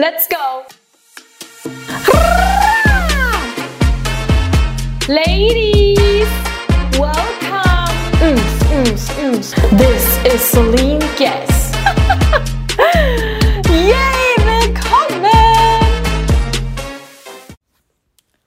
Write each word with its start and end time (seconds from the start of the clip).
Let's 0.00 0.26
go! 0.28 0.64
Ladies, 5.06 6.26
welcome! 6.98 7.92
Ooms, 8.22 8.62
ooms, 8.72 9.10
ooms. 9.20 9.54
This 9.76 10.04
is 10.32 10.40
Celine 10.52 11.04
Guess. 11.18 11.72
Yay, 13.68 14.36
willkommen! 14.38 15.26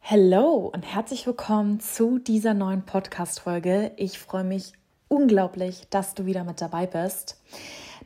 Hallo 0.02 0.72
und 0.74 0.82
herzlich 0.82 1.28
willkommen 1.28 1.80
zu 1.80 2.18
dieser 2.18 2.56
neuen 2.56 2.84
Podcast-Folge. 2.84 3.92
Ich 3.98 4.18
freue 4.18 4.44
mich 4.44 4.74
unglaublich, 5.08 5.84
dass 5.92 6.16
du 6.16 6.26
wieder 6.26 6.46
mit 6.46 6.62
dabei 6.62 6.88
bist. 6.88 7.38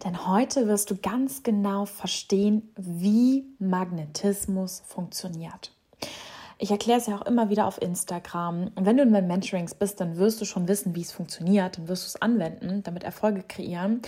Denn 0.03 0.27
heute 0.27 0.67
wirst 0.67 0.91
du 0.91 0.95
ganz 0.95 1.43
genau 1.43 1.85
verstehen, 1.85 2.71
wie 2.75 3.45
Magnetismus 3.59 4.83
funktioniert. 4.85 5.71
Ich 6.59 6.71
erkläre 6.71 6.99
es 6.99 7.05
ja 7.05 7.15
auch 7.15 7.25
immer 7.25 7.49
wieder 7.49 7.67
auf 7.67 7.79
Instagram. 7.79 8.71
Und 8.73 8.85
wenn 8.85 8.97
du 8.97 9.03
in 9.03 9.11
meinen 9.11 9.27
Mentorings 9.27 9.75
bist, 9.75 10.01
dann 10.01 10.17
wirst 10.17 10.41
du 10.41 10.45
schon 10.45 10.67
wissen, 10.67 10.95
wie 10.95 11.01
es 11.01 11.11
funktioniert. 11.11 11.77
Dann 11.77 11.87
wirst 11.87 12.03
du 12.03 12.07
es 12.07 12.21
anwenden, 12.21 12.81
damit 12.81 13.03
Erfolge 13.03 13.43
kreieren. 13.47 14.01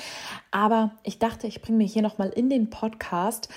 Aber 0.50 0.92
ich 1.04 1.20
dachte, 1.20 1.46
ich 1.46 1.62
bringe 1.62 1.78
mir 1.78 1.88
hier 1.88 2.02
nochmal 2.02 2.30
in 2.30 2.50
den 2.50 2.72
Podcast 2.72 3.50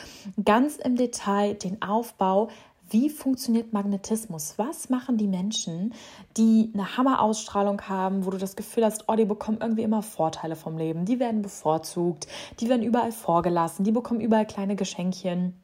ganz 0.45 0.77
im 0.77 0.97
Detail 0.97 1.55
den 1.55 1.81
Aufbau, 1.81 2.51
wie 2.93 3.11
funktioniert 3.11 3.73
Magnetismus? 3.73 4.55
Was 4.59 4.91
machen 4.91 5.17
die 5.17 5.27
Menschen, 5.27 5.95
die 6.37 6.71
eine 6.75 6.97
Hammerausstrahlung 6.97 7.83
haben, 7.89 8.27
wo 8.27 8.31
du 8.31 8.39
das 8.39 8.55
Gefühl 8.55 8.85
hast, 8.85 9.05
oh, 9.09 9.15
die 9.15 9.25
bekommen 9.25 9.59
irgendwie 9.61 9.83
immer 9.83 10.03
Vorteile 10.03 10.57
vom 10.57 10.77
Leben, 10.77 11.05
die 11.05 11.19
werden 11.19 11.43
bevorzugt, 11.43 12.27
die 12.61 12.69
werden 12.69 12.83
überall 12.83 13.13
vorgelassen, 13.13 13.85
die 13.85 13.93
bekommen 13.93 14.21
überall 14.21 14.47
kleine 14.47 14.77
Geschenkchen, 14.77 15.55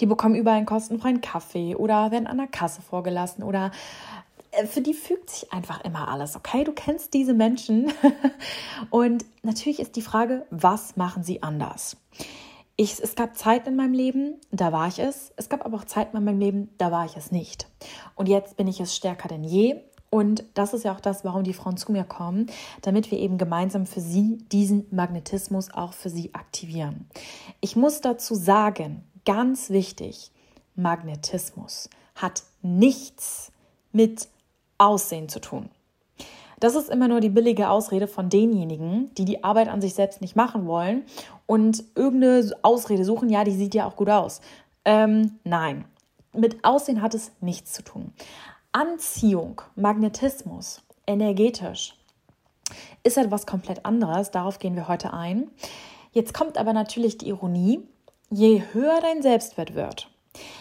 die 0.00 0.06
bekommen 0.06 0.34
überall 0.34 0.58
einen 0.58 0.66
kostenfreien 0.66 1.20
Kaffee 1.20 1.76
oder 1.76 2.10
werden 2.10 2.26
an 2.26 2.38
der 2.38 2.48
Kasse 2.48 2.82
vorgelassen 2.82 3.44
oder 3.44 3.70
äh, 4.50 4.66
für 4.66 4.80
die 4.80 4.94
fügt 4.94 5.30
sich 5.30 5.52
einfach 5.52 5.84
immer 5.84 6.08
alles, 6.08 6.36
okay? 6.36 6.64
Du 6.64 6.72
kennst 6.72 7.14
diese 7.14 7.34
Menschen. 7.34 7.92
Und 8.90 9.24
natürlich 9.42 9.80
ist 9.80 9.96
die 9.96 10.02
Frage, 10.02 10.46
was 10.50 10.96
machen 10.96 11.22
sie 11.22 11.42
anders? 11.42 11.96
Ich, 12.82 12.98
es 12.98 13.14
gab 13.14 13.36
Zeiten 13.36 13.68
in 13.68 13.76
meinem 13.76 13.92
Leben, 13.92 14.40
da 14.52 14.72
war 14.72 14.88
ich 14.88 14.98
es. 15.00 15.34
Es 15.36 15.50
gab 15.50 15.66
aber 15.66 15.76
auch 15.76 15.84
Zeiten 15.84 16.16
in 16.16 16.24
meinem 16.24 16.38
Leben, 16.38 16.70
da 16.78 16.90
war 16.90 17.04
ich 17.04 17.14
es 17.14 17.30
nicht. 17.30 17.68
Und 18.14 18.26
jetzt 18.26 18.56
bin 18.56 18.66
ich 18.68 18.80
es 18.80 18.96
stärker 18.96 19.28
denn 19.28 19.44
je. 19.44 19.76
Und 20.08 20.44
das 20.54 20.72
ist 20.72 20.86
ja 20.86 20.94
auch 20.94 21.00
das, 21.00 21.22
warum 21.22 21.44
die 21.44 21.52
Frauen 21.52 21.76
zu 21.76 21.92
mir 21.92 22.04
kommen, 22.04 22.46
damit 22.80 23.10
wir 23.10 23.18
eben 23.18 23.36
gemeinsam 23.36 23.84
für 23.84 24.00
sie 24.00 24.38
diesen 24.50 24.86
Magnetismus 24.90 25.70
auch 25.74 25.92
für 25.92 26.08
sie 26.08 26.32
aktivieren. 26.32 27.06
Ich 27.60 27.76
muss 27.76 28.00
dazu 28.00 28.34
sagen, 28.34 29.04
ganz 29.26 29.68
wichtig, 29.68 30.30
Magnetismus 30.74 31.90
hat 32.14 32.44
nichts 32.62 33.52
mit 33.92 34.26
Aussehen 34.78 35.28
zu 35.28 35.42
tun. 35.42 35.68
Das 36.60 36.74
ist 36.74 36.90
immer 36.90 37.08
nur 37.08 37.20
die 37.20 37.30
billige 37.30 37.70
Ausrede 37.70 38.06
von 38.06 38.28
denjenigen, 38.28 39.12
die 39.14 39.24
die 39.24 39.44
Arbeit 39.44 39.68
an 39.68 39.80
sich 39.80 39.94
selbst 39.94 40.20
nicht 40.20 40.36
machen 40.36 40.66
wollen 40.66 41.04
und 41.50 41.82
irgendeine 41.96 42.48
Ausrede 42.62 43.04
suchen, 43.04 43.28
ja, 43.28 43.42
die 43.42 43.50
sieht 43.50 43.74
ja 43.74 43.84
auch 43.84 43.96
gut 43.96 44.08
aus. 44.08 44.40
Ähm, 44.84 45.40
nein, 45.42 45.84
mit 46.32 46.64
Aussehen 46.64 47.02
hat 47.02 47.12
es 47.12 47.32
nichts 47.40 47.72
zu 47.72 47.82
tun. 47.82 48.12
Anziehung, 48.70 49.60
Magnetismus, 49.74 50.80
energetisch 51.08 51.96
ist 53.02 53.18
etwas 53.18 53.46
komplett 53.46 53.84
anderes. 53.84 54.30
Darauf 54.30 54.60
gehen 54.60 54.76
wir 54.76 54.86
heute 54.86 55.12
ein. 55.12 55.50
Jetzt 56.12 56.34
kommt 56.34 56.56
aber 56.56 56.72
natürlich 56.72 57.18
die 57.18 57.26
Ironie. 57.26 57.80
Je 58.30 58.62
höher 58.72 59.00
dein 59.00 59.20
Selbstwert 59.20 59.74
wird, 59.74 60.08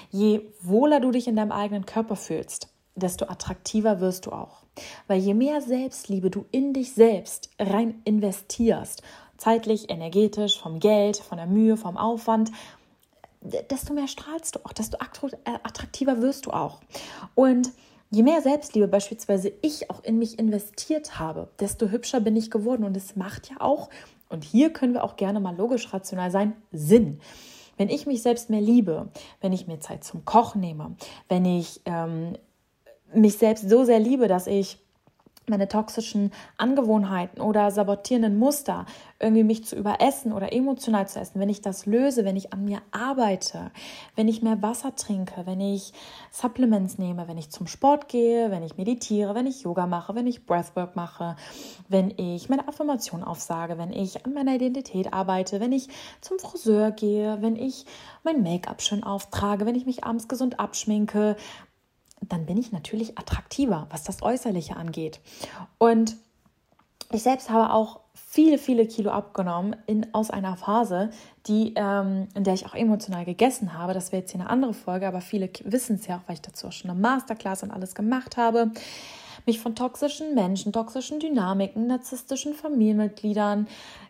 je 0.10 0.42
wohler 0.64 1.00
du 1.02 1.12
dich 1.12 1.28
in 1.28 1.36
deinem 1.36 1.52
eigenen 1.52 1.86
Körper 1.86 2.16
fühlst, 2.16 2.68
desto 2.96 3.26
attraktiver 3.26 4.00
wirst 4.00 4.26
du 4.26 4.32
auch. 4.32 4.64
Weil 5.06 5.20
je 5.20 5.36
mehr 5.36 5.62
Selbstliebe 5.62 6.32
du 6.32 6.46
in 6.50 6.74
dich 6.74 6.94
selbst 6.94 7.52
rein 7.60 8.02
investierst, 8.06 9.04
zeitlich, 9.40 9.90
energetisch, 9.90 10.60
vom 10.60 10.80
Geld, 10.80 11.18
von 11.18 11.38
der 11.38 11.48
Mühe, 11.48 11.78
vom 11.78 11.98
Aufwand, 11.98 12.52
desto 13.42 13.94
mehr 13.94 14.08
strahlst 14.08 14.56
du 14.56 14.60
auch, 14.66 14.74
desto 14.74 14.98
äh, 14.98 15.52
attraktiver 15.64 16.22
wirst 16.22 16.46
du 16.46 16.52
auch. 16.52 16.80
Und 17.36 17.72
je 18.12 18.24
mehr 18.24 18.42
Selbstliebe 18.42 18.88
beispielsweise 18.88 19.52
ich 19.62 19.90
auch 19.90 20.04
in 20.04 20.20
mich 20.20 20.38
investiert 20.38 21.20
habe, 21.20 21.50
desto 21.60 21.88
hübscher 21.88 22.20
bin 22.20 22.36
ich 22.36 22.52
geworden. 22.52 22.84
Und 22.84 22.98
es 22.98 23.16
macht 23.16 23.50
ja 23.50 23.58
auch, 23.60 23.90
und 24.30 24.44
hier 24.44 24.72
können 24.72 24.94
wir 24.94 25.04
auch 25.04 25.16
gerne 25.16 25.40
mal 25.40 25.56
logisch 25.56 25.94
rational 25.94 26.32
sein, 26.32 26.54
Sinn. 26.72 27.20
Wenn 27.78 27.90
ich 27.90 28.06
mich 28.06 28.22
selbst 28.22 28.50
mehr 28.50 28.62
liebe, 28.62 29.08
wenn 29.40 29.54
ich 29.54 29.68
mir 29.68 29.80
Zeit 29.80 30.04
zum 30.04 30.26
Kochen 30.26 30.60
nehme, 30.60 30.98
wenn 31.30 31.46
ich 31.46 31.82
ähm, 31.86 32.34
mich 33.14 33.38
selbst 33.38 33.70
so 33.70 33.86
sehr 33.86 34.00
liebe, 34.00 34.28
dass 34.28 34.48
ich 34.48 34.80
meine 35.50 35.68
toxischen 35.68 36.32
Angewohnheiten 36.58 37.42
oder 37.42 37.72
sabotierenden 37.72 38.38
Muster, 38.38 38.86
irgendwie 39.20 39.44
mich 39.44 39.66
zu 39.66 39.76
überessen 39.76 40.32
oder 40.32 40.54
emotional 40.54 41.08
zu 41.08 41.20
essen, 41.20 41.40
wenn 41.40 41.50
ich 41.50 41.62
das 41.62 41.86
löse, 41.86 42.24
wenn 42.24 42.38
ich 42.38 42.54
an 42.54 42.64
mir 42.64 42.82
arbeite, 42.92 43.72
wenn 44.16 44.28
ich 44.28 44.42
mehr 44.42 44.62
Wasser 44.62 44.96
trinke, 44.96 45.46
wenn 45.46 45.60
ich 45.60 45.94
Supplements 46.32 46.98
nehme, 46.98 47.28
wenn 47.28 47.38
ich 47.38 47.50
zum 47.50 47.68
Sport 47.68 48.08
gehe, 48.08 48.50
wenn 48.52 48.64
ich 48.64 48.78
meditiere, 48.78 49.36
wenn 49.36 49.48
ich 49.48 49.64
Yoga 49.64 49.88
mache, 49.88 50.16
wenn 50.16 50.28
ich 50.28 50.46
Breathwork 50.46 50.96
mache, 50.96 51.36
wenn 51.90 52.14
ich 52.18 52.50
meine 52.50 52.68
Affirmation 52.68 53.24
aufsage, 53.24 53.78
wenn 53.78 53.92
ich 53.92 54.26
an 54.26 54.34
meiner 54.34 54.56
Identität 54.56 55.14
arbeite, 55.14 55.60
wenn 55.60 55.74
ich 55.74 55.90
zum 56.22 56.40
Friseur 56.40 56.92
gehe, 56.92 57.42
wenn 57.42 57.56
ich 57.56 57.86
mein 58.24 58.42
Make-up 58.42 58.82
schön 58.82 59.04
auftrage, 59.04 59.66
wenn 59.66 59.76
ich 59.76 59.86
mich 59.86 60.04
abends 60.04 60.28
gesund 60.28 60.60
abschminke, 60.60 61.36
dann 62.28 62.46
bin 62.46 62.58
ich 62.58 62.72
natürlich 62.72 63.18
attraktiver, 63.18 63.88
was 63.90 64.04
das 64.04 64.22
Äußerliche 64.22 64.76
angeht. 64.76 65.20
Und 65.78 66.18
ich 67.12 67.24
selbst 67.24 67.50
habe 67.50 67.74
auch 67.74 68.02
viele, 68.14 68.60
viele 68.60 68.86
Kilo 68.86 69.10
abgenommen 69.10 69.76
in, 69.88 70.14
aus 70.14 70.30
einer 70.30 70.56
Phase, 70.56 71.10
die, 71.48 71.74
ähm, 71.76 72.28
in 72.36 72.44
der 72.44 72.54
ich 72.54 72.68
auch 72.68 72.76
emotional 72.76 73.26
gegessen 73.26 73.74
habe. 73.74 73.94
Das 73.94 74.12
wäre 74.12 74.22
jetzt 74.22 74.32
hier 74.32 74.42
eine 74.42 74.50
andere 74.50 74.76
Folge, 74.76 75.08
aber 75.08 75.20
viele 75.22 75.50
wissen 75.64 75.96
es 75.96 76.06
ja 76.06 76.18
auch, 76.18 76.22
weil 76.28 76.36
ich 76.36 76.42
dazu 76.42 76.68
auch 76.68 76.72
schon 76.72 76.92
eine 76.92 77.00
Masterclass 77.00 77.64
und 77.64 77.72
alles 77.72 77.96
gemacht 77.96 78.38
habe. 78.38 78.72
Mich 79.48 79.60
von 79.60 79.76
toxischen 79.76 80.36
Menschen, 80.36 80.72
toxischen 80.72 81.20
Dynamiken, 81.20 81.88
narzisstischen 81.88 82.54
Familienmitgliedern 82.54 83.68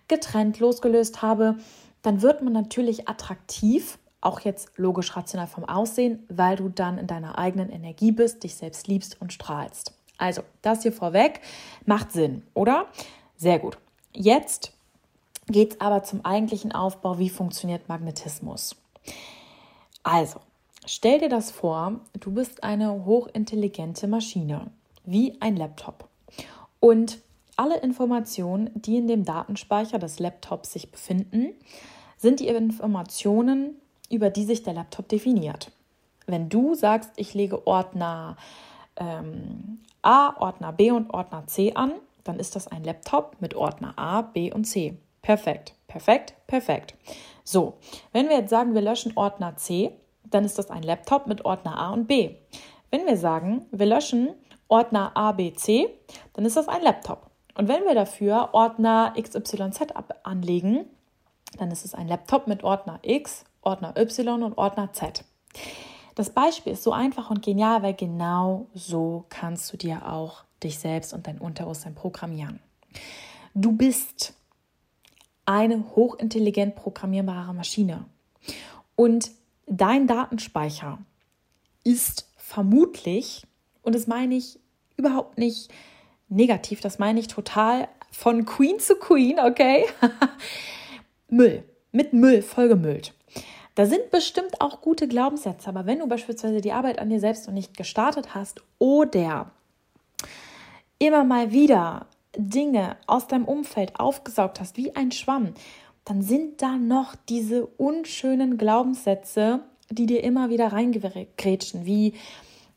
getrennt, 0.09 0.59
losgelöst 0.59 1.22
habe. 1.22 1.56
Dann 2.02 2.22
wird 2.22 2.42
man 2.42 2.52
natürlich 2.52 3.08
attraktiv 3.08 3.98
auch 4.22 4.41
jetzt 4.41 4.78
logisch 4.78 5.16
rational 5.16 5.47
vom 5.47 5.66
Aussehen, 5.66 6.25
weil 6.30 6.57
du 6.57 6.69
dann 6.69 6.97
in 6.97 7.07
deiner 7.07 7.38
eigenen 7.38 7.69
Energie 7.69 8.12
bist, 8.12 8.44
dich 8.44 8.56
selbst 8.56 8.88
liebst 8.88 9.22
und 9.22 9.34
strahlst. 9.34 9.94
Also, 10.18 10.41
das 10.62 10.84
hier 10.84 10.91
vorweg 10.91 11.40
macht 11.85 12.12
Sinn, 12.12 12.44
oder? 12.53 12.88
Sehr 13.38 13.59
gut. 13.59 13.78
Jetzt 14.13 14.74
geht 15.47 15.74
es 15.74 15.81
aber 15.81 16.03
zum 16.03 16.25
eigentlichen 16.25 16.74
Aufbau, 16.74 17.18
wie 17.19 17.30
funktioniert 17.30 17.88
Magnetismus. 17.88 18.75
Also, 20.03 20.40
stell 20.86 21.19
dir 21.19 21.30
das 21.30 21.51
vor, 21.51 22.01
du 22.19 22.31
bist 22.31 22.63
eine 22.63 23.06
hochintelligente 23.06 24.07
Maschine, 24.07 24.72
wie 25.06 25.40
ein 25.40 25.56
Laptop. 25.56 26.09
Und 26.81 27.19
alle 27.56 27.78
Informationen, 27.78 28.69
die 28.74 28.97
in 28.97 29.07
dem 29.07 29.25
Datenspeicher 29.25 30.00
des 30.00 30.19
Laptops 30.19 30.74
sich 30.74 30.91
befinden, 30.91 31.53
sind 32.18 32.40
die 32.40 32.47
Informationen, 32.47 33.75
über 34.09 34.30
die 34.30 34.46
sich 34.46 34.64
der 34.64 34.74
Laptop 34.74 35.08
definiert. 35.08 35.72
Wenn 36.25 36.50
du 36.50 36.75
sagst, 36.75 37.12
ich 37.16 37.34
lege 37.34 37.66
Ordner 37.66 38.38
ähm, 38.96 39.80
A, 40.02 40.36
Ordner 40.40 40.74
B 40.74 40.92
und 40.92 41.12
Ordner 41.12 41.47
C 41.47 41.74
an, 41.74 41.94
dann 42.24 42.40
ist 42.40 42.56
das 42.56 42.68
ein 42.68 42.84
Laptop 42.84 43.38
mit 43.40 43.56
Ordner 43.56 43.94
A, 43.98 44.22
B 44.22 44.52
und 44.52 44.66
C. 44.66 44.98
Perfekt, 45.22 45.74
perfekt, 45.88 46.34
perfekt. 46.48 46.96
So, 47.44 47.74
wenn 48.14 48.30
wir 48.30 48.38
jetzt 48.38 48.50
sagen, 48.50 48.74
wir 48.74 48.81
löschen 48.81 49.14
Ordner 49.16 49.56
C, 49.58 49.92
dann 50.24 50.46
ist 50.46 50.60
das 50.60 50.69
ein 50.69 50.84
Laptop 50.84 51.28
mit 51.28 51.45
Ordner 51.45 51.78
A 51.78 51.92
und 51.92 52.07
B. 52.07 52.36
Wenn 52.92 53.06
wir 53.06 53.18
sagen, 53.18 53.66
wir 53.72 53.86
löschen 53.86 54.30
Ordner 54.68 55.12
A, 55.16 55.31
B, 55.31 55.54
C, 55.54 55.89
dann 56.34 56.45
ist 56.45 56.56
das 56.56 56.68
ein 56.68 56.84
Laptop. 56.84 57.30
Und 57.56 57.68
wenn 57.68 57.84
wir 57.84 57.95
dafür 57.95 58.50
Ordner 58.54 59.13
XYZ 59.19 59.88
anlegen, 60.24 60.86
dann 61.57 61.72
ist 61.72 61.84
es 61.84 61.95
ein 61.95 62.07
Laptop 62.07 62.48
mit 62.48 62.63
Ordner 62.63 63.00
X, 63.01 63.44
Ordner 63.69 63.94
Y 63.95 64.42
und 64.44 64.57
Ordner 64.57 64.92
Z. 64.94 65.24
Das 66.16 66.31
Beispiel 66.31 66.74
ist 66.74 66.83
so 66.83 66.92
einfach 66.92 67.30
und 67.30 67.44
genial, 67.44 67.83
weil 67.83 67.94
genau 67.94 68.68
so 68.74 69.25
kannst 69.30 69.71
du 69.71 69.77
dir 69.77 70.12
auch 70.12 70.44
dich 70.63 70.80
selbst 70.80 71.13
und 71.13 71.27
dein 71.27 71.38
Unterbewusstsein 71.38 71.94
programmieren. 71.94 72.60
Du 73.54 73.71
bist 73.71 74.33
eine 75.45 75.95
hochintelligent 75.95 76.75
programmierbare 76.75 77.54
Maschine 77.54 78.06
und 78.95 79.31
dein 79.68 80.07
Datenspeicher 80.07 80.98
ist 81.83 82.27
vermutlich, 82.38 83.45
und 83.83 83.94
das 83.94 84.07
meine 84.07 84.36
ich 84.36 84.60
überhaupt 84.98 85.38
nicht 85.38 85.72
negativ, 86.27 86.81
das 86.81 87.00
meine 87.00 87.19
ich 87.19 87.27
total 87.27 87.88
von 88.12 88.45
Queen 88.45 88.80
zu 88.80 88.95
Queen, 88.95 89.39
okay? 89.39 89.86
Müll, 91.30 91.63
mit 91.92 92.13
Müll 92.13 92.42
vollgemüllt. 92.42 93.13
Da 93.80 93.86
sind 93.86 94.12
bestimmt 94.12 94.60
auch 94.60 94.81
gute 94.81 95.08
Glaubenssätze, 95.08 95.70
aber 95.70 95.86
wenn 95.86 96.00
du 96.00 96.08
beispielsweise 96.08 96.60
die 96.60 96.74
Arbeit 96.74 97.00
an 97.00 97.10
dir 97.10 97.22
selbst 97.22 97.48
noch 97.48 97.54
nicht 97.54 97.78
gestartet 97.78 98.36
hast 98.36 98.62
oder 98.78 99.52
immer 100.98 101.24
mal 101.24 101.54
wieder 101.54 102.08
Dinge 102.36 102.98
aus 103.08 103.28
deinem 103.28 103.46
Umfeld 103.46 103.98
aufgesaugt 103.98 104.60
hast, 104.60 104.76
wie 104.76 104.98
ein 104.98 105.14
Schwamm, 105.14 105.54
dann 106.04 106.22
sind 106.22 106.62
da 106.62 106.76
noch 106.76 107.16
diese 107.30 107.68
unschönen 107.68 108.58
Glaubenssätze, 108.58 109.62
die 109.90 110.08
dir 110.08 110.25
immer 110.25 110.50
wieder 110.50 110.74
reingrätschen, 110.74 111.86
wie 111.86 112.16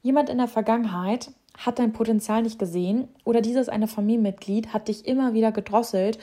jemand 0.03 0.29
in 0.29 0.39
der 0.39 0.47
Vergangenheit 0.47 1.33
hat 1.57 1.79
dein 1.79 1.93
Potenzial 1.93 2.43
nicht 2.43 2.59
gesehen 2.59 3.09
oder 3.25 3.41
dieses 3.41 3.69
eine 3.69 3.87
Familienmitglied 3.87 4.73
hat 4.73 4.89
dich 4.89 5.07
immer 5.07 5.35
wieder 5.35 5.53
gedrosselt 5.53 6.19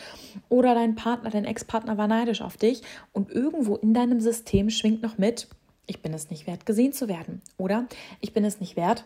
oder 0.50 0.74
dein 0.74 0.96
Partner, 0.96 1.30
dein 1.30 1.46
Ex-Partner 1.46 1.98
war 1.98 2.08
neidisch 2.08 2.42
auf 2.42 2.58
dich 2.58 2.82
und 3.14 3.32
irgendwo 3.32 3.76
in 3.76 3.94
deinem 3.94 4.22
System 4.22 4.70
schwingt 4.70 5.02
noch 5.02 5.18
mit, 5.18 5.48
ich 5.86 6.02
bin 6.02 6.14
es 6.14 6.30
nicht 6.30 6.48
wert, 6.48 6.66
gesehen 6.66 6.94
zu 6.94 7.08
werden 7.08 7.42
oder 7.58 7.88
ich 8.22 8.34
bin 8.34 8.44
es 8.44 8.60
nicht 8.60 8.76
wert, 8.76 9.06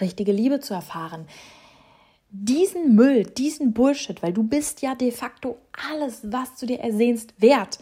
richtige 0.00 0.32
Liebe 0.32 0.60
zu 0.60 0.74
erfahren. 0.74 1.26
Diesen 2.30 2.94
Müll, 2.94 3.24
diesen 3.24 3.74
Bullshit, 3.74 4.22
weil 4.22 4.32
du 4.32 4.42
bist 4.42 4.80
ja 4.80 4.94
de 4.94 5.10
facto 5.10 5.58
alles, 5.90 6.20
was 6.24 6.56
du 6.56 6.66
dir 6.66 6.80
ersehnst, 6.80 7.34
wert, 7.38 7.78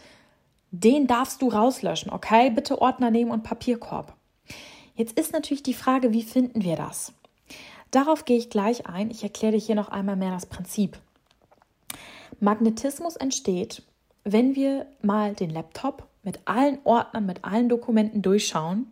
den 0.71 1.07
darfst 1.07 1.41
du 1.41 1.47
rauslöschen, 1.47 2.11
okay? 2.11 2.49
Bitte 2.49 2.81
Ordner 2.81 3.11
nehmen 3.11 3.31
und 3.31 3.43
Papierkorb. 3.43 4.13
Jetzt 4.95 5.17
ist 5.17 5.31
natürlich 5.31 5.63
die 5.63 5.73
Frage, 5.73 6.11
wie 6.11 6.23
finden 6.23 6.63
wir 6.63 6.75
das? 6.75 7.13
Darauf 7.91 8.25
gehe 8.25 8.37
ich 8.37 8.49
gleich 8.49 8.87
ein. 8.87 9.11
Ich 9.11 9.23
erkläre 9.23 9.53
dir 9.53 9.59
hier 9.59 9.75
noch 9.75 9.89
einmal 9.89 10.15
mehr 10.15 10.31
das 10.31 10.45
Prinzip. 10.45 10.97
Magnetismus 12.39 13.17
entsteht, 13.17 13.83
wenn 14.23 14.55
wir 14.55 14.87
mal 15.01 15.33
den 15.33 15.49
Laptop 15.49 16.07
mit 16.23 16.39
allen 16.45 16.79
Ordnern, 16.83 17.25
mit 17.25 17.43
allen 17.43 17.69
Dokumenten 17.69 18.21
durchschauen 18.21 18.91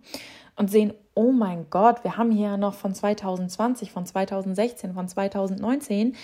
und 0.56 0.70
sehen, 0.70 0.94
oh 1.16 1.32
mein 1.32 1.70
Gott, 1.70 2.04
wir 2.04 2.18
haben 2.18 2.32
hier 2.32 2.58
noch 2.58 2.74
von 2.74 2.94
2020, 2.94 3.92
von 3.92 4.06
2016, 4.06 4.94
von 4.94 5.08
2019 5.08 6.16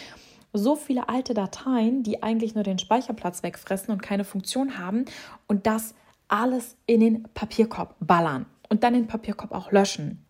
so 0.54 0.75
viele 0.75 1.10
alte 1.10 1.33
Dateien, 1.33 2.04
die 2.04 2.24
eigentlich 2.24 2.56
nur 2.56 2.63
den 2.63 2.80
Speicherplatz 2.80 3.44
wegfressen 3.44 3.94
und 3.94 4.01
keine 4.01 4.24
Funktion 4.24 4.78
haben 4.78 5.06
und 5.48 5.68
das 5.68 5.94
alles 6.28 6.75
in 6.86 7.01
den 7.01 7.24
Papierkorb 7.33 7.95
ballern 8.00 8.45
und 8.69 8.83
dann 8.83 8.94
den 8.94 9.07
Papierkorb 9.07 9.51
auch 9.51 9.71
löschen. 9.71 10.24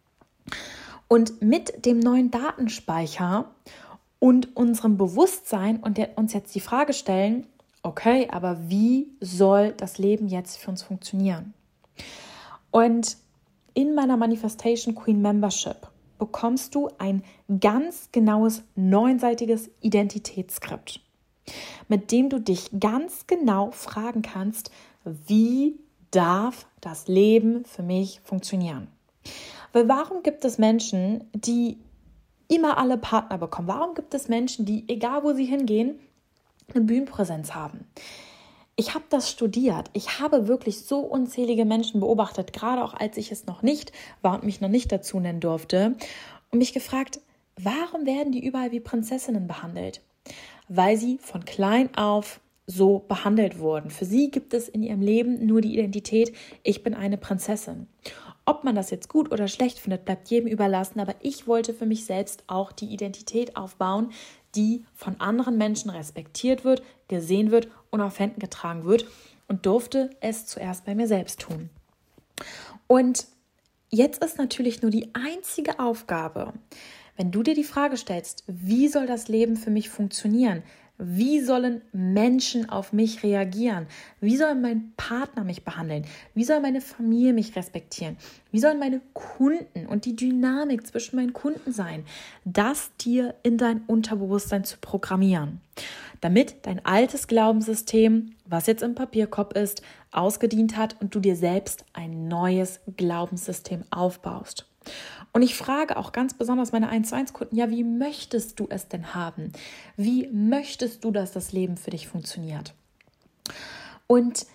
Und 1.08 1.42
mit 1.42 1.86
dem 1.86 2.00
neuen 2.00 2.32
Datenspeicher 2.32 3.52
und 4.20 4.56
unserem 4.56 4.98
Bewusstsein 4.98 5.78
und 5.78 6.00
uns 6.16 6.34
jetzt 6.34 6.56
die 6.56 6.60
Frage 6.60 6.94
stellen, 6.94 7.46
okay, 7.84 8.28
aber 8.32 8.58
wie 8.70 9.12
soll 9.20 9.72
das 9.74 9.98
Leben 9.98 10.28
jetzt 10.28 10.58
für 10.58 10.72
uns 10.72 10.82
funktionieren? 10.82 11.54
Und 12.72 13.18
in 13.74 13.94
meiner 13.94 14.18
Manifestation 14.18 14.96
Queen 14.96 15.22
Membership 15.22 15.88
bekommst 16.18 16.74
du 16.76 16.90
ein 16.98 17.24
ganz 17.60 18.10
genaues 18.12 18.64
neunseitiges 18.76 19.70
Identitätsskript, 19.82 21.02
mit 21.88 22.12
dem 22.12 22.30
du 22.30 22.40
dich 22.40 22.72
ganz 22.80 23.28
genau 23.28 23.72
fragen 23.72 24.22
kannst, 24.22 24.72
wie 25.04 25.78
darf 26.12 26.66
das 26.82 27.08
Leben 27.08 27.66
für 27.66 27.84
mich 27.84 28.22
funktionieren? 28.24 28.88
Weil 29.76 29.90
warum 29.90 30.24
gibt 30.24 30.46
es 30.46 30.58
Menschen, 30.58 31.26
die 31.34 31.78
immer 32.48 32.78
alle 32.78 32.98
Partner 32.98 33.38
bekommen? 33.38 33.68
Warum 33.68 33.94
gibt 33.94 34.14
es 34.14 34.30
Menschen, 34.30 34.66
die, 34.66 34.86
egal 34.88 35.26
wo 35.26 35.34
sie 35.34 35.44
hingehen, 35.44 36.00
eine 36.74 36.86
Bühnenpräsenz 36.86 37.54
haben? 37.54 37.86
Ich 38.78 38.94
habe 38.94 39.04
das 39.10 39.30
studiert. 39.30 39.90
Ich 39.92 40.22
habe 40.22 40.48
wirklich 40.48 40.86
so 40.86 41.00
unzählige 41.00 41.66
Menschen 41.66 42.00
beobachtet, 42.00 42.54
gerade 42.54 42.86
auch 42.86 42.94
als 42.94 43.18
ich 43.18 43.34
es 43.34 43.48
noch 43.48 43.64
nicht 43.64 43.92
war 44.22 44.36
und 44.36 44.46
mich 44.46 44.62
noch 44.62 44.70
nicht 44.70 44.94
dazu 44.94 45.20
nennen 45.20 45.42
durfte, 45.42 45.98
und 46.52 46.60
mich 46.60 46.72
gefragt, 46.72 47.20
warum 47.58 48.06
werden 48.06 48.32
die 48.32 48.46
überall 48.46 48.72
wie 48.72 48.80
Prinzessinnen 48.80 49.46
behandelt? 49.46 50.00
Weil 50.70 50.96
sie 50.96 51.18
von 51.18 51.44
klein 51.44 51.94
auf 51.98 52.40
so 52.66 53.00
behandelt 53.00 53.60
wurden. 53.60 53.90
Für 53.90 54.06
sie 54.06 54.32
gibt 54.32 54.54
es 54.54 54.70
in 54.70 54.84
ihrem 54.84 55.02
Leben 55.02 55.46
nur 55.46 55.60
die 55.60 55.74
Identität, 55.74 56.34
ich 56.64 56.82
bin 56.82 56.94
eine 56.94 57.18
Prinzessin. 57.18 57.88
Ob 58.46 58.64
man 58.64 58.76
das 58.76 58.92
jetzt 58.92 59.10
gut 59.10 59.32
oder 59.32 59.48
schlecht 59.48 59.80
findet, 59.80 60.06
bleibt 60.06 60.30
jedem 60.30 60.48
überlassen, 60.48 61.00
aber 61.00 61.16
ich 61.22 61.48
wollte 61.48 61.74
für 61.74 61.88
mich 61.88 62.06
selbst 62.06 62.44
auch 62.48 62.72
die 62.72 62.94
Identität 62.94 63.58
aufbauen, 63.58 64.12
die 64.56 64.86
von 64.94 65.20
anderen 65.20 65.58
Menschen 65.58 65.90
respektiert 65.90 66.64
wird, 66.64 66.84
gesehen 67.08 67.52
wird 67.52 67.68
und 67.90 68.02
auf 68.02 68.20
Händen 68.20 68.40
getragen 68.40 68.86
wird 68.86 69.06
und 69.48 69.66
durfte 69.66 70.12
es 70.22 70.46
zuerst 70.46 70.86
bei 70.86 70.96
mir 70.96 71.08
selbst 71.08 71.42
tun. 71.42 71.70
Und 72.88 73.26
jetzt 73.90 74.24
ist 74.24 74.38
natürlich 74.38 74.82
nur 74.82 74.92
die 74.92 75.10
einzige 75.16 75.80
Aufgabe, 75.80 76.54
wenn 77.18 77.32
du 77.32 77.44
dir 77.44 77.56
die 77.56 77.64
Frage 77.64 77.98
stellst, 77.98 78.44
wie 78.48 78.88
soll 78.88 79.08
das 79.08 79.28
Leben 79.28 79.56
für 79.56 79.72
mich 79.72 79.90
funktionieren? 79.90 80.64
Wie 80.98 81.42
sollen 81.42 81.82
Menschen 81.92 82.70
auf 82.70 82.94
mich 82.94 83.22
reagieren? 83.22 83.88
Wie 84.22 84.38
soll 84.38 84.56
mein 84.56 84.94
Partner 84.96 85.44
mich 85.44 85.66
behandeln? 85.66 86.06
Wie 86.34 86.46
soll 86.46 86.62
meine 86.62 86.80
Familie 86.80 87.34
mich 87.34 87.56
respektieren? 87.58 88.16
Wie 88.52 88.60
sollen 88.60 88.80
meine 88.80 89.02
Kunden 89.14 89.88
und 89.88 90.06
die 90.06 90.16
Dynamik 90.16 90.88
zwischen 90.88 91.18
meinen 91.18 91.34
Kunden 91.34 91.74
sein? 91.74 92.06
Das 92.46 92.92
dir 92.96 93.36
in 93.44 93.58
dein 93.58 93.82
Unterbewusstsein 93.88 94.64
zu 94.64 94.78
programmieren, 94.78 95.60
damit 96.22 96.66
dein 96.66 96.86
altes 96.86 97.28
Glaubenssystem, 97.28 98.32
was 98.46 98.68
jetzt 98.68 98.82
im 98.82 98.96
Papierkorb 98.96 99.58
ist, 99.58 99.82
ausgedient 100.14 100.78
hat 100.78 100.96
und 101.02 101.14
du 101.14 101.20
dir 101.20 101.36
selbst 101.36 101.84
ein 101.92 102.30
neues 102.30 102.80
Glaubenssystem 102.96 103.84
aufbaust. 103.92 104.66
Und 105.32 105.42
ich 105.42 105.56
frage 105.56 105.98
auch 105.98 106.12
ganz 106.12 106.34
besonders 106.34 106.72
meine 106.72 106.88
1 106.88 107.10
zu 107.10 107.16
1 107.16 107.34
Kunden, 107.34 107.56
ja, 107.56 107.70
wie 107.70 107.84
möchtest 107.84 108.60
du 108.60 108.68
es 108.70 108.88
denn 108.88 109.14
haben? 109.14 109.52
Wie 109.98 110.28
möchtest 110.28 111.04
du, 111.04 111.12
dass 111.12 111.34
das 111.34 111.52
Leben 111.52 111.78
für 111.78 111.92
dich 111.92 112.08
funktioniert? 112.08 112.74
Und 114.08 114.46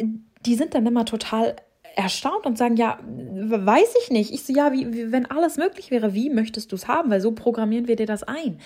die 0.00 0.54
sind 0.56 0.74
dann 0.74 0.86
immer 0.86 1.04
total 1.04 1.56
erstaunt 1.94 2.46
und 2.46 2.58
sagen, 2.58 2.76
ja, 2.76 2.98
weiß 3.04 3.94
ich 4.02 4.10
nicht. 4.10 4.32
Ich 4.32 4.44
so, 4.44 4.52
ja, 4.52 4.72
wie, 4.72 4.92
wie 4.92 5.12
wenn 5.12 5.30
alles 5.30 5.56
möglich 5.56 5.90
wäre, 5.90 6.14
wie 6.14 6.30
möchtest 6.30 6.72
du 6.72 6.76
es 6.76 6.88
haben? 6.88 7.10
Weil 7.10 7.20
so 7.20 7.32
programmieren 7.32 7.86
wir 7.86 7.96
dir 7.96 8.06
das 8.06 8.22
ein. 8.22 8.58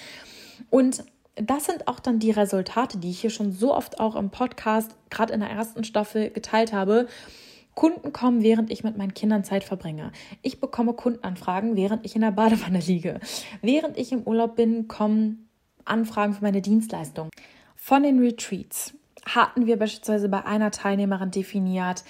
Und 0.70 1.04
das 1.34 1.66
sind 1.66 1.86
auch 1.86 2.00
dann 2.00 2.18
die 2.18 2.30
Resultate, 2.30 2.98
die 2.98 3.10
ich 3.10 3.20
hier 3.20 3.30
schon 3.30 3.52
so 3.52 3.74
oft 3.74 4.00
auch 4.00 4.16
im 4.16 4.30
Podcast, 4.30 4.92
gerade 5.10 5.34
in 5.34 5.40
der 5.40 5.50
ersten 5.50 5.84
Staffel, 5.84 6.30
geteilt 6.30 6.72
habe. 6.72 7.08
Kunden 7.76 8.12
kommen, 8.12 8.42
während 8.42 8.70
ich 8.72 8.82
mit 8.82 8.96
meinen 8.96 9.14
Kindern 9.14 9.44
Zeit 9.44 9.62
verbringe. 9.62 10.10
Ich 10.42 10.60
bekomme 10.60 10.94
Kundenanfragen, 10.94 11.76
während 11.76 12.04
ich 12.04 12.16
in 12.16 12.22
der 12.22 12.32
Badewanne 12.32 12.80
liege. 12.80 13.20
Während 13.62 13.96
ich 13.96 14.10
im 14.10 14.22
Urlaub 14.22 14.56
bin, 14.56 14.88
kommen 14.88 15.48
Anfragen 15.84 16.32
für 16.32 16.42
meine 16.42 16.62
Dienstleistung. 16.62 17.28
Von 17.76 18.02
den 18.02 18.18
Retreats 18.18 18.94
hatten 19.26 19.66
wir 19.66 19.78
beispielsweise 19.78 20.28
bei 20.28 20.44
einer 20.44 20.70
Teilnehmerin 20.70 21.30
definiert, 21.30 22.02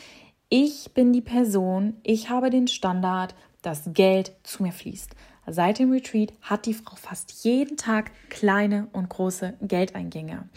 ich 0.48 0.94
bin 0.94 1.12
die 1.12 1.22
Person, 1.22 1.94
ich 2.04 2.30
habe 2.30 2.50
den 2.50 2.68
Standard, 2.68 3.34
dass 3.62 3.90
Geld 3.92 4.36
zu 4.44 4.62
mir 4.62 4.70
fließt. 4.70 5.16
Seit 5.48 5.80
dem 5.80 5.90
Retreat 5.90 6.32
hat 6.42 6.66
die 6.66 6.74
Frau 6.74 6.94
fast 6.94 7.44
jeden 7.44 7.76
Tag 7.76 8.12
kleine 8.30 8.88
und 8.92 9.08
große 9.08 9.54
Geldeingänge. 9.60 10.48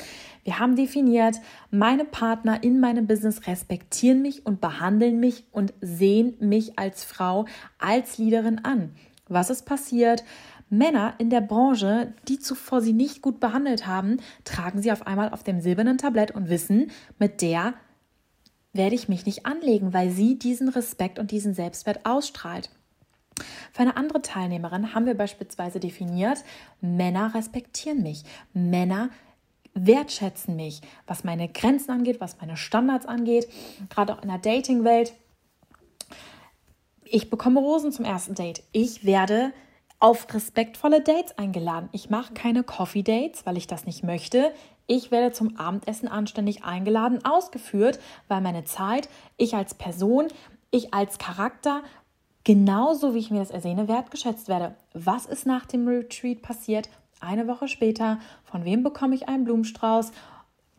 Wir 0.50 0.58
haben 0.58 0.76
definiert, 0.76 1.36
meine 1.70 2.06
Partner 2.06 2.64
in 2.64 2.80
meinem 2.80 3.06
Business 3.06 3.46
respektieren 3.46 4.24
mich 4.24 4.48
und 4.48 4.62
behandeln 4.62 5.20
mich 5.20 5.44
und 5.52 5.76
sehen 5.80 6.34
mich 6.40 6.80
als 6.80 7.04
Frau, 7.04 7.46
als 7.78 8.18
Leaderin 8.18 8.66
an. 8.66 8.96
Was 9.28 9.52
ist 9.52 9.68
passiert? 9.68 10.24
Männer 10.72 11.14
in 11.20 11.30
der 11.30 11.42
Branche, 11.42 12.16
die 12.28 12.40
zuvor 12.40 12.82
sie 12.82 12.94
nicht 12.94 13.22
gut 13.22 13.40
behandelt 13.40 13.86
haben, 13.86 14.18
tragen 14.44 14.82
sie 14.82 14.92
auf 14.92 15.06
einmal 15.06 15.30
auf 15.30 15.44
dem 15.44 15.62
silbernen 15.62 16.00
Tablett 16.00 16.32
und 16.32 16.50
wissen, 16.50 16.90
mit 17.20 17.44
der 17.44 17.76
werde 18.74 18.96
ich 18.96 19.08
mich 19.08 19.28
nicht 19.28 19.46
anlegen, 19.46 19.94
weil 19.94 20.10
sie 20.10 20.40
diesen 20.40 20.70
Respekt 20.70 21.20
und 21.20 21.30
diesen 21.30 21.54
Selbstwert 21.54 22.08
ausstrahlt. 22.08 22.72
Für 23.72 23.84
eine 23.84 23.98
andere 23.98 24.24
Teilnehmerin 24.24 24.96
haben 24.96 25.06
wir 25.06 25.16
beispielsweise 25.16 25.80
definiert, 25.80 26.44
Männer 26.82 27.36
respektieren 27.36 28.02
mich. 28.02 28.24
Männer 28.54 29.10
wertschätzen 29.74 30.56
mich, 30.56 30.82
was 31.08 31.24
meine 31.24 31.48
Grenzen 31.48 31.92
angeht, 31.92 32.20
was 32.20 32.40
meine 32.40 32.58
Standards 32.58 33.06
angeht, 33.06 33.48
gerade 33.90 34.14
auch 34.14 34.22
in 34.22 34.30
der 34.30 34.38
Dating-Welt. 34.38 35.14
Ich 37.06 37.30
bekomme 37.30 37.60
Rosen 37.60 37.92
zum 37.92 38.06
ersten 38.06 38.36
Date. 38.36 38.64
Ich 38.72 39.04
werde 39.04 39.52
auf 40.00 40.34
respektvolle 40.34 41.02
Dates 41.02 41.38
eingeladen. 41.38 41.90
Ich 41.92 42.10
mache 42.10 42.34
keine 42.34 42.64
Coffee 42.64 43.04
Dates, 43.04 43.46
weil 43.46 43.58
ich 43.58 43.68
das 43.68 43.86
nicht 43.86 44.04
möchte. 44.04 44.54
Ich 44.88 45.12
werde 45.12 45.32
zum 45.34 45.58
Abendessen 45.58 46.08
anständig 46.08 46.64
eingeladen, 46.64 47.24
ausgeführt, 47.26 48.00
weil 48.28 48.42
meine 48.42 48.64
Zeit, 48.64 49.10
ich 49.38 49.56
als 49.56 49.74
Person, 49.74 50.28
ich 50.72 50.94
als 50.94 51.18
Charakter 51.18 51.84
genauso 52.44 53.14
wie 53.14 53.20
ich 53.20 53.30
mir 53.30 53.40
das 53.40 53.52
ersehne, 53.52 53.88
wertgeschätzt 53.88 54.48
werde. 54.48 54.76
Was 54.94 55.26
ist 55.26 55.46
nach 55.46 55.66
dem 55.66 55.88
Retreat 55.88 56.42
passiert? 56.42 56.90
Eine 57.20 57.48
Woche 57.48 57.68
später, 57.68 58.20
von 58.46 58.66
wem 58.66 58.84
bekomme 58.84 59.16
ich 59.16 59.28
einen 59.28 59.44
Blumenstrauß? 59.44 60.12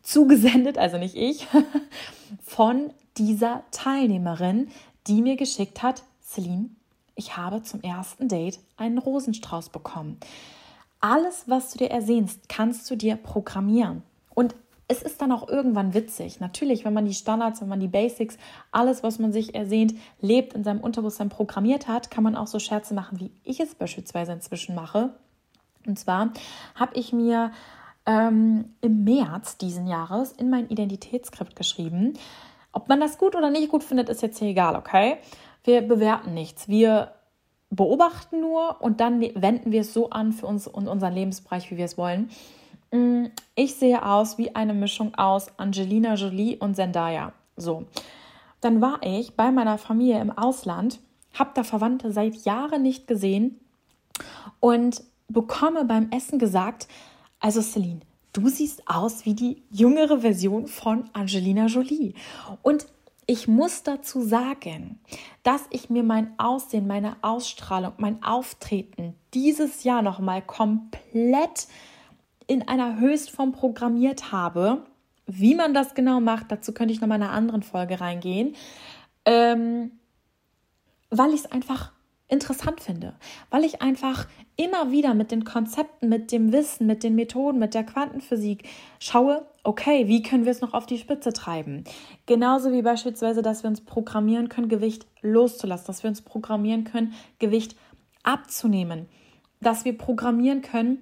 Zugesendet, 0.01 0.77
also 0.77 0.97
nicht 0.97 1.15
ich, 1.15 1.47
von 2.43 2.91
dieser 3.17 3.63
Teilnehmerin, 3.71 4.69
die 5.07 5.21
mir 5.21 5.35
geschickt 5.35 5.83
hat, 5.83 6.03
Celine, 6.23 6.69
ich 7.15 7.37
habe 7.37 7.61
zum 7.61 7.81
ersten 7.81 8.27
Date 8.27 8.59
einen 8.77 8.97
Rosenstrauß 8.97 9.69
bekommen. 9.69 10.17
Alles, 10.99 11.43
was 11.47 11.71
du 11.71 11.79
dir 11.79 11.91
ersehnst, 11.91 12.49
kannst 12.49 12.89
du 12.89 12.95
dir 12.95 13.15
programmieren. 13.15 14.01
Und 14.33 14.55
es 14.87 15.01
ist 15.01 15.21
dann 15.21 15.31
auch 15.31 15.47
irgendwann 15.47 15.93
witzig. 15.93 16.39
Natürlich, 16.39 16.83
wenn 16.83 16.93
man 16.93 17.05
die 17.05 17.13
Standards, 17.13 17.61
wenn 17.61 17.69
man 17.69 17.79
die 17.79 17.87
Basics, 17.87 18.37
alles, 18.71 19.03
was 19.03 19.19
man 19.19 19.31
sich 19.31 19.55
ersehnt, 19.55 19.93
lebt, 20.19 20.53
in 20.53 20.63
seinem 20.63 20.81
Unterbewusstsein 20.81 21.29
programmiert 21.29 21.87
hat, 21.87 22.11
kann 22.11 22.23
man 22.23 22.35
auch 22.35 22.47
so 22.47 22.59
Scherze 22.59 22.93
machen, 22.93 23.19
wie 23.19 23.31
ich 23.43 23.59
es 23.59 23.75
beispielsweise 23.75 24.33
inzwischen 24.33 24.75
mache. 24.75 25.13
Und 25.85 25.97
zwar 25.99 26.31
habe 26.75 26.95
ich 26.95 27.13
mir 27.13 27.51
ähm, 28.05 28.73
im 28.81 29.03
März 29.03 29.57
diesen 29.57 29.87
Jahres 29.87 30.31
in 30.31 30.49
mein 30.49 30.67
Identitätsskript 30.69 31.55
geschrieben. 31.55 32.13
Ob 32.73 32.89
man 32.89 32.99
das 32.99 33.17
gut 33.17 33.35
oder 33.35 33.49
nicht 33.49 33.69
gut 33.69 33.83
findet, 33.83 34.09
ist 34.09 34.21
jetzt 34.21 34.39
hier 34.39 34.49
egal, 34.49 34.75
okay? 34.75 35.17
Wir 35.63 35.81
bewerten 35.81 36.33
nichts. 36.33 36.67
Wir 36.67 37.13
beobachten 37.69 38.41
nur 38.41 38.81
und 38.81 38.99
dann 38.99 39.21
wenden 39.21 39.71
wir 39.71 39.81
es 39.81 39.93
so 39.93 40.09
an 40.09 40.33
für 40.33 40.45
uns 40.45 40.67
und 40.67 40.87
unseren 40.87 41.13
Lebensbereich, 41.13 41.71
wie 41.71 41.77
wir 41.77 41.85
es 41.85 41.97
wollen. 41.97 42.29
Mm, 42.91 43.27
ich 43.55 43.75
sehe 43.75 44.05
aus 44.05 44.37
wie 44.37 44.55
eine 44.55 44.73
Mischung 44.73 45.15
aus 45.15 45.47
Angelina 45.57 46.15
Jolie 46.15 46.57
und 46.57 46.75
Zendaya. 46.75 47.33
So. 47.55 47.85
Dann 48.59 48.81
war 48.81 48.99
ich 49.03 49.35
bei 49.35 49.51
meiner 49.51 49.77
Familie 49.77 50.19
im 50.19 50.37
Ausland, 50.37 50.99
habe 51.33 51.51
da 51.55 51.63
Verwandte 51.63 52.11
seit 52.11 52.35
Jahren 52.45 52.83
nicht 52.83 53.07
gesehen 53.07 53.59
und 54.59 55.01
bekomme 55.33 55.85
beim 55.85 56.09
Essen 56.11 56.39
gesagt, 56.39 56.87
also 57.39 57.61
Celine, 57.61 58.01
du 58.33 58.47
siehst 58.49 58.87
aus 58.87 59.25
wie 59.25 59.33
die 59.33 59.63
jüngere 59.69 60.21
Version 60.21 60.67
von 60.67 61.09
Angelina 61.13 61.65
Jolie. 61.67 62.13
Und 62.61 62.87
ich 63.27 63.47
muss 63.47 63.83
dazu 63.83 64.21
sagen, 64.21 64.99
dass 65.43 65.61
ich 65.69 65.89
mir 65.89 66.03
mein 66.03 66.37
Aussehen, 66.37 66.87
meine 66.87 67.15
Ausstrahlung, 67.21 67.93
mein 67.97 68.21
Auftreten 68.23 69.15
dieses 69.33 69.83
Jahr 69.83 70.01
nochmal 70.01 70.41
komplett 70.41 71.67
in 72.47 72.67
einer 72.67 72.99
Höchstform 72.99 73.53
programmiert 73.53 74.31
habe. 74.31 74.85
Wie 75.27 75.55
man 75.55 75.73
das 75.73 75.93
genau 75.93 76.19
macht, 76.19 76.51
dazu 76.51 76.73
könnte 76.73 76.93
ich 76.93 76.99
noch 76.99 77.07
mal 77.07 77.15
in 77.15 77.23
einer 77.23 77.31
anderen 77.31 77.63
Folge 77.63 78.01
reingehen, 78.01 78.55
ähm, 79.23 79.91
weil 81.09 81.29
ich 81.29 81.41
es 81.41 81.51
einfach 81.51 81.93
interessant 82.31 82.79
finde, 82.79 83.13
weil 83.49 83.65
ich 83.65 83.81
einfach 83.81 84.27
immer 84.55 84.89
wieder 84.89 85.13
mit 85.13 85.31
den 85.31 85.43
Konzepten, 85.43 86.07
mit 86.09 86.31
dem 86.31 86.51
Wissen, 86.53 86.87
mit 86.87 87.03
den 87.03 87.13
Methoden, 87.13 87.59
mit 87.59 87.73
der 87.73 87.83
Quantenphysik 87.83 88.63
schaue, 88.99 89.45
okay, 89.63 90.07
wie 90.07 90.23
können 90.23 90.45
wir 90.45 90.51
es 90.51 90.61
noch 90.61 90.73
auf 90.73 90.85
die 90.85 90.97
Spitze 90.97 91.33
treiben? 91.33 91.83
Genauso 92.25 92.71
wie 92.71 92.81
beispielsweise, 92.81 93.41
dass 93.41 93.63
wir 93.63 93.69
uns 93.69 93.81
programmieren 93.81 94.47
können, 94.47 94.69
Gewicht 94.69 95.05
loszulassen, 95.21 95.87
dass 95.87 96.03
wir 96.03 96.09
uns 96.09 96.21
programmieren 96.21 96.85
können, 96.85 97.13
Gewicht 97.37 97.75
abzunehmen, 98.23 99.07
dass 99.59 99.83
wir 99.83 99.97
programmieren 99.97 100.61
können, 100.61 100.99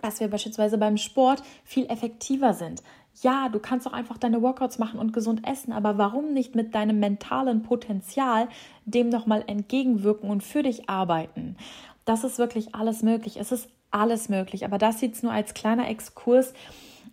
dass 0.00 0.20
wir 0.20 0.28
beispielsweise 0.28 0.78
beim 0.78 0.96
Sport 0.96 1.42
viel 1.64 1.86
effektiver 1.86 2.54
sind. 2.54 2.82
Ja, 3.20 3.48
du 3.48 3.58
kannst 3.58 3.86
auch 3.86 3.92
einfach 3.92 4.18
deine 4.18 4.42
Workouts 4.42 4.78
machen 4.78 4.98
und 4.98 5.12
gesund 5.12 5.46
essen, 5.46 5.72
aber 5.72 5.98
warum 5.98 6.32
nicht 6.32 6.54
mit 6.54 6.74
deinem 6.74 6.98
mentalen 6.98 7.62
Potenzial 7.62 8.48
dem 8.84 9.10
nochmal 9.10 9.44
entgegenwirken 9.46 10.30
und 10.30 10.42
für 10.42 10.62
dich 10.62 10.88
arbeiten? 10.88 11.56
Das 12.04 12.24
ist 12.24 12.38
wirklich 12.38 12.74
alles 12.74 13.02
möglich. 13.02 13.36
Es 13.38 13.52
ist 13.52 13.68
alles 13.90 14.28
möglich, 14.28 14.64
aber 14.64 14.78
das 14.78 15.00
jetzt 15.02 15.22
nur 15.22 15.32
als 15.32 15.54
kleiner 15.54 15.88
Exkurs, 15.88 16.54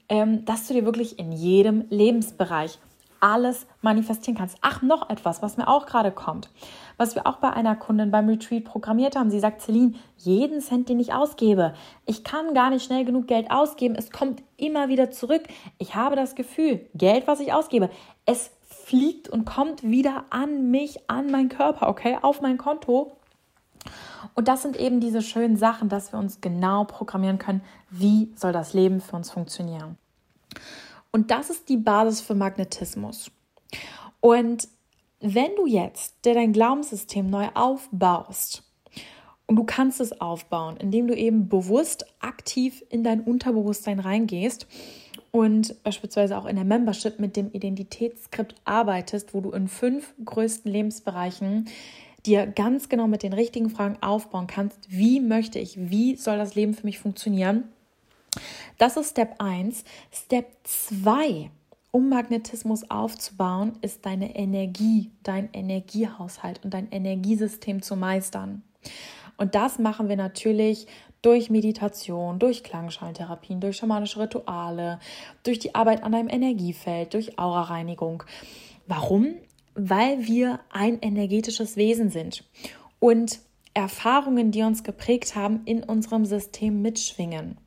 ähm, 0.08 0.46
dass 0.46 0.68
du 0.68 0.74
dir 0.74 0.86
wirklich 0.86 1.20
in 1.20 1.32
jedem 1.32 1.86
Lebensbereich 1.90 2.80
alles 3.20 3.68
manifestieren 3.82 4.38
kannst. 4.38 4.58
Ach, 4.62 4.82
noch 4.82 5.10
etwas, 5.10 5.42
was 5.42 5.58
mir 5.58 5.68
auch 5.68 5.86
gerade 5.86 6.12
kommt, 6.12 6.50
was 7.00 7.16
wir 7.16 7.26
auch 7.26 7.38
bei 7.38 7.50
einer 7.50 7.78
Kundin 7.78 8.12
beim 8.12 8.28
Retreat 8.28 8.66
programmiert 8.66 9.16
haben. 9.16 9.32
Sie 9.32 9.40
sagt, 9.40 9.62
Celine, 9.62 9.94
jeden 10.18 10.60
Cent, 10.60 10.90
den 10.90 11.00
ich 11.00 11.14
ausgebe, 11.14 11.74
ich 12.06 12.26
kann 12.26 12.54
gar 12.54 12.70
nicht 12.70 12.84
schnell 12.84 13.06
genug 13.06 13.26
Geld 13.26 13.50
ausgeben. 13.50 13.96
Es 13.96 14.12
kommt 14.12 14.44
immer 14.58 14.90
wieder 14.90 15.10
zurück. 15.10 15.44
Ich 15.78 15.96
habe 15.96 16.18
das 16.18 16.36
Gefühl, 16.36 16.86
Geld, 16.94 17.26
was 17.26 17.40
ich 17.40 17.54
ausgebe, 17.54 17.90
es 18.26 18.52
fliegt 18.68 19.30
und 19.30 19.46
kommt 19.46 19.82
wieder 19.84 20.26
an 20.30 20.72
mich, 20.72 21.10
an 21.10 21.32
meinen 21.32 21.48
Körper, 21.48 21.88
okay, 21.88 22.18
auf 22.22 22.42
mein 22.42 22.58
Konto. 22.58 23.14
Und 24.36 24.50
das 24.50 24.62
sind 24.62 24.76
eben 24.76 25.00
diese 25.00 25.22
schönen 25.22 25.56
Sachen, 25.56 25.88
dass 25.88 26.12
wir 26.12 26.20
uns 26.20 26.42
genau 26.42 26.84
programmieren 26.84 27.40
können, 27.40 27.62
wie 27.90 28.34
soll 28.36 28.52
das 28.52 28.74
Leben 28.74 29.00
für 29.00 29.16
uns 29.16 29.32
funktionieren. 29.32 29.98
Und 31.12 31.32
das 31.32 31.50
ist 31.50 31.70
die 31.70 31.78
Basis 31.78 32.20
für 32.20 32.36
Magnetismus. 32.36 33.32
Und 34.20 34.68
wenn 35.20 35.56
du 35.56 35.66
jetzt 35.66 36.26
dir 36.26 36.34
dein 36.34 36.54
Glaubenssystem 36.54 37.30
neu 37.30 37.48
aufbaust, 37.54 38.64
und 39.50 39.56
du 39.56 39.64
kannst 39.64 40.00
es 40.00 40.22
aufbauen, 40.22 40.78
indem 40.78 41.08
du 41.08 41.16
eben 41.16 41.50
bewusst 41.50 42.06
aktiv 42.20 42.86
in 42.90 43.04
dein 43.04 43.22
Unterbewusstsein 43.22 44.00
reingehst 44.00 44.68
und 45.32 45.82
beispielsweise 45.84 46.38
auch 46.38 46.46
in 46.46 46.56
der 46.56 46.66
Membership 46.66 47.20
mit 47.20 47.36
dem 47.36 47.52
Identitätsskript 47.52 48.54
arbeitest, 48.64 49.34
wo 49.34 49.42
du 49.42 49.50
in 49.50 49.68
fünf 49.68 50.14
größten 50.24 50.72
Lebensbereichen 50.72 51.68
dir 52.28 52.46
ganz 52.46 52.90
genau 52.90 53.08
mit 53.08 53.24
den 53.24 53.34
richtigen 53.34 53.72
Fragen 53.72 53.98
aufbauen 54.02 54.46
kannst, 54.46 54.78
wie 54.88 55.20
möchte 55.20 55.58
ich, 55.58 55.90
wie 55.90 56.16
soll 56.16 56.38
das 56.38 56.54
Leben 56.54 56.76
für 56.76 56.86
mich 56.86 57.00
funktionieren, 57.00 57.64
das 58.78 58.98
ist 58.98 59.12
Step 59.12 59.36
1. 59.40 59.84
Step 60.12 60.46
2, 60.64 61.50
um 61.92 62.10
Magnetismus 62.10 62.90
aufzubauen, 62.90 63.74
ist 63.82 64.06
deine 64.06 64.36
Energie, 64.36 65.12
dein 65.24 65.50
Energiehaushalt 65.54 66.64
und 66.64 66.74
dein 66.74 66.92
Energiesystem 66.92 67.82
zu 67.82 67.96
meistern. 67.96 68.64
Und 69.38 69.56
das 69.56 69.80
machen 69.80 70.10
wir 70.10 70.18
natürlich 70.18 70.88
durch 71.22 71.50
Meditation, 71.50 72.40
durch 72.40 72.64
Klangschallentherapien, 72.64 73.60
durch 73.60 73.78
schamanische 73.78 74.20
Rituale, 74.20 75.00
durch 75.44 75.60
die 75.60 75.76
Arbeit 75.76 76.04
an 76.04 76.12
deinem 76.12 76.30
Energiefeld, 76.30 77.14
durch 77.14 77.40
Aurareinigung. 77.40 78.24
Warum? 78.88 79.36
Weil 79.76 80.26
wir 80.26 80.60
ein 80.72 81.00
energetisches 81.02 81.76
Wesen 81.76 82.10
sind 82.10 82.44
und 83.00 83.40
Erfahrungen, 83.74 84.52
die 84.52 84.64
uns 84.64 84.84
geprägt 84.84 85.36
haben, 85.36 85.62
in 85.66 85.84
unserem 85.84 86.26
System 86.26 86.82
mitschwingen. 86.82 87.58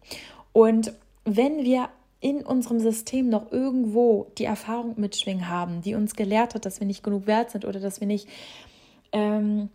Und 0.53 0.93
wenn 1.25 1.65
wir 1.65 1.89
in 2.23 2.47
unserem 2.47 2.79
System 2.79 3.29
noch 3.29 3.51
irgendwo 3.51 4.29
die 4.39 4.45
Erfahrung 4.45 4.95
mitschwingen 4.97 5.49
haben, 5.49 5.83
die 5.83 5.97
uns 5.97 6.15
gelehrt 6.15 6.55
hat, 6.55 6.65
dass 6.65 6.79
wir 6.79 6.87
nicht 6.87 7.03
genug 7.03 7.27
wert 7.27 7.51
sind 7.51 7.65
oder 7.65 7.81
dass 7.81 8.01
wir 8.01 8.07
nicht 8.07 8.29
ähm, 9.11 9.69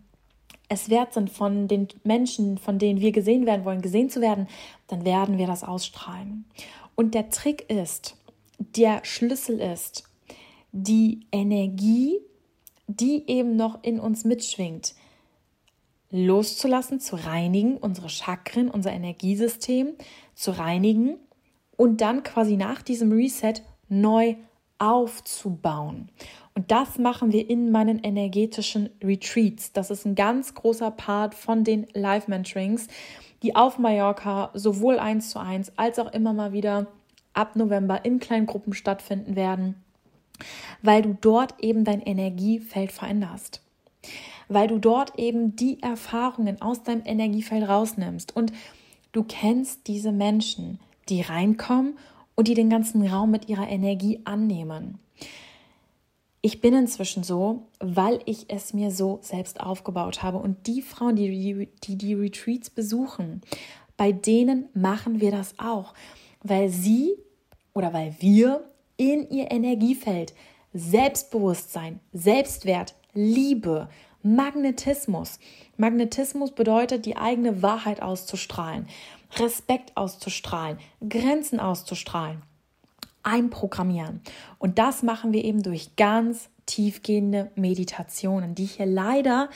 es 0.70 0.90
wert 0.90 1.14
sind, 1.14 1.30
von 1.30 1.68
den 1.68 1.90
Menschen, 2.04 2.58
von 2.58 2.80
denen 2.80 3.02
wir 3.02 3.12
gesehen 3.12 3.46
werden 3.46 3.66
wollen, 3.66 3.82
gesehen 3.82 4.10
zu 4.10 4.22
werden, 4.22 4.48
dann 4.88 5.04
werden 5.04 5.38
wir 5.38 5.46
das 5.46 5.64
ausstrahlen. 5.64 6.46
Und 6.96 7.14
der 7.14 7.30
Trick 7.30 7.70
ist, 7.70 8.16
der 8.58 9.04
Schlüssel 9.04 9.60
ist, 9.60 10.06
die 10.72 11.28
Energie, 11.32 12.20
die 12.88 13.30
eben 13.30 13.58
noch 13.58 13.84
in 13.84 14.00
uns 14.00 14.24
mitschwingt, 14.24 14.96
loszulassen, 16.12 17.02
zu 17.02 17.18
reinigen, 17.18 17.76
unsere 17.78 18.08
Chakren, 18.08 18.70
unser 18.70 18.94
Energiesystem 18.94 19.96
zu 20.34 20.52
reinigen 20.52 21.18
und 21.78 22.02
dann 22.02 22.24
quasi 22.24 22.58
nach 22.58 22.82
diesem 22.82 23.12
Reset 23.14 23.54
neu 23.88 24.36
aufzubauen. 24.78 26.10
Und 26.54 26.72
das 26.72 26.98
machen 26.98 27.32
wir 27.32 27.50
in 27.50 27.72
meinen 27.72 28.00
energetischen 28.00 28.90
Retreats. 29.02 29.72
Das 29.72 29.90
ist 29.90 30.06
ein 30.06 30.16
ganz 30.16 30.54
großer 30.54 30.92
Part 30.92 31.34
von 31.34 31.64
den 31.64 31.88
Live-Mentorings, 31.94 32.88
die 33.44 33.56
auf 33.56 33.80
Mallorca 33.80 34.52
sowohl 34.54 35.00
eins 35.00 35.30
zu 35.30 35.40
eins 35.40 35.72
als 35.78 36.00
auch 36.00 36.12
immer 36.12 36.34
mal 36.34 36.52
wieder 36.52 36.88
ab 37.34 37.56
November 37.56 38.04
in 38.04 38.20
kleinen 38.20 38.48
Gruppen 38.48 38.74
stattfinden 38.74 39.36
werden, 39.36 39.76
weil 40.82 41.04
du 41.04 41.16
dort 41.20 41.56
eben 41.60 41.86
dein 41.86 42.02
Energiefeld 42.02 42.92
veränderst 42.92 43.62
weil 44.50 44.68
du 44.68 44.80
dort 44.80 45.18
eben 45.18 45.56
die 45.56 45.82
Erfahrungen 45.82 46.62
aus 46.62 46.84
deinem 46.84 47.04
Energiefeld 47.06 47.68
rausnimmst. 47.68 48.36
Und 48.36 48.52
du 49.12 49.24
kennst 49.24 49.88
diese 49.88 50.12
Menschen, 50.12 50.80
die 51.10 51.22
reinkommen 51.22 51.98
und 52.36 52.48
die 52.48 52.54
den 52.54 52.70
ganzen 52.70 53.06
Raum 53.06 53.32
mit 53.32 53.50
ihrer 53.50 53.68
Energie 53.68 54.22
annehmen. 54.26 55.00
Ich 56.42 56.62
bin 56.62 56.74
inzwischen 56.74 57.24
so, 57.24 57.68
weil 57.80 58.20
ich 58.26 58.46
es 58.50 58.74
mir 58.74 58.92
so 58.92 59.20
selbst 59.22 59.60
aufgebaut 59.60 60.24
habe. 60.24 60.38
Und 60.38 60.68
die 60.68 60.82
Frauen, 60.82 61.16
die 61.16 61.68
die, 61.84 61.98
die 61.98 62.14
Retreats 62.14 62.70
besuchen, 62.70 63.42
bei 63.98 64.12
denen 64.12 64.70
machen 64.74 65.20
wir 65.20 65.32
das 65.32 65.56
auch, 65.58 65.94
weil 66.44 66.70
sie 66.70 67.16
oder 67.74 67.92
weil 67.92 68.16
wir 68.20 68.64
in 68.98 69.30
ihr 69.30 69.52
Energiefeld 69.52 70.34
Selbstbewusstsein, 70.74 72.00
Selbstwert, 72.14 72.96
Liebe, 73.14 73.90
Magnetismus. 74.22 75.40
Magnetismus 75.78 76.52
bedeutet, 76.52 77.06
die 77.06 77.18
eigene 77.18 77.62
Wahrheit 77.62 78.02
auszustrahlen, 78.02 78.88
Respekt 79.36 79.96
auszustrahlen, 79.96 80.78
Grenzen 81.08 81.60
auszustrahlen, 81.60 82.42
einprogrammieren. 83.24 84.22
Und 84.58 84.80
das 84.80 85.04
machen 85.04 85.34
wir 85.34 85.44
eben 85.44 85.64
durch 85.64 85.96
ganz 85.96 86.50
tiefgehende 86.66 87.52
Meditationen, 87.56 88.56
die 88.56 88.66
hier 88.66 88.86
leider 88.86 89.50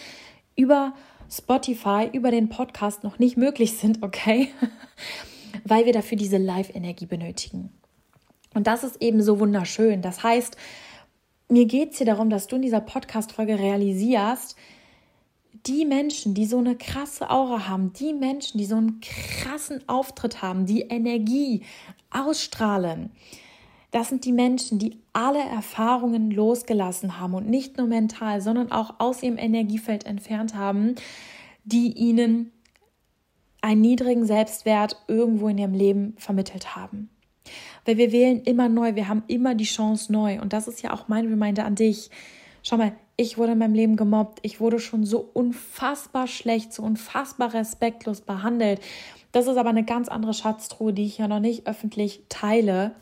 über 0.56 0.94
Spotify, 1.30 2.10
über 2.12 2.32
den 2.32 2.50
Podcast 2.50 3.04
noch 3.04 3.20
nicht 3.20 3.38
möglich 3.38 3.78
sind, 3.78 4.04
okay? 4.04 4.50
Weil 5.64 5.86
wir 5.86 5.94
dafür 5.94 6.18
diese 6.18 6.38
Live-Energie 6.38 7.06
benötigen. 7.06 7.70
Und 8.54 8.68
das 8.68 8.84
ist 8.84 9.02
eben 9.02 9.22
so 9.24 9.40
wunderschön. 9.40 10.02
Das 10.02 10.24
heißt, 10.24 10.58
mir 11.48 11.66
geht 11.66 11.92
es 11.92 11.98
hier 11.98 12.06
darum, 12.06 12.30
dass 12.30 12.48
du 12.48 12.58
in 12.58 12.62
dieser 12.62 12.82
Podcast-Folge 12.82 13.60
realisierst, 13.60 14.56
die 15.68 15.86
Menschen, 15.86 16.34
die 16.34 16.46
so 16.46 16.58
eine 16.58 16.76
krasse 16.76 17.30
Aura 17.30 17.68
haben, 17.68 17.94
die 17.94 18.14
Menschen, 18.14 18.58
die 18.58 18.66
so 18.66 18.76
einen 18.76 19.00
krassen 19.02 19.88
Auftritt 19.88 20.42
haben, 20.42 20.66
die 20.66 20.82
Energie 20.82 21.64
ausstrahlen, 22.10 23.12
das 23.92 24.08
sind 24.08 24.24
die 24.24 24.32
Menschen, 24.32 24.80
die 24.80 24.98
alle 25.12 25.40
Erfahrungen 25.40 26.32
losgelassen 26.32 27.20
haben 27.20 27.34
und 27.34 27.50
nicht 27.50 27.78
nur 27.78 27.88
mental, 27.88 28.42
sondern 28.42 28.72
auch 28.72 28.96
aus 29.00 29.22
ihrem 29.22 29.38
Energiefeld 29.38 30.06
entfernt 30.06 30.56
haben, 30.56 30.96
die 31.66 31.92
ihnen 31.92 32.52
einen 33.62 33.82
niedrigen 33.82 34.26
Selbstwert 34.26 34.96
irgendwo 35.08 35.50
in 35.50 35.58
ihrem 35.58 35.74
Leben 35.74 36.16
vermittelt 36.18 36.76
haben. 36.76 37.10
Weil 37.86 37.98
wir 37.98 38.12
wählen 38.12 38.42
immer 38.44 38.70
neu, 38.70 38.96
wir 38.96 39.08
haben 39.08 39.24
immer 39.28 39.56
die 39.56 39.66
Chance 39.66 40.12
neu. 40.12 40.40
Und 40.40 40.54
das 40.54 40.68
ist 40.68 40.82
ja 40.82 40.94
auch 40.94 41.08
mein 41.10 41.28
Reminder 41.28 41.66
an 41.66 41.76
dich. 41.76 42.10
Schau 42.64 42.78
mal, 42.78 42.94
ich 43.18 43.38
wurde 43.38 43.54
in 43.54 43.58
meinem 43.58 43.74
Leben 43.74 43.96
gemobbt. 43.96 44.40
Ich 44.42 44.60
wurde 44.60 44.80
schon 44.80 45.06
so 45.06 45.30
unfassbar 45.34 46.28
schlecht, 46.28 46.74
so 46.74 46.84
unfassbar 46.84 47.54
respektlos 47.54 48.22
behandelt. 48.22 48.82
Das 49.32 49.48
ist 49.48 49.58
aber 49.58 49.70
eine 49.70 49.86
ganz 49.86 50.10
andere 50.10 50.34
Schatztruhe, 50.34 50.94
die 50.94 51.06
ich 51.06 51.18
ja 51.18 51.28
noch 51.28 51.40
nicht 51.40 51.68
öffentlich 51.68 52.24
teile, 52.30 52.96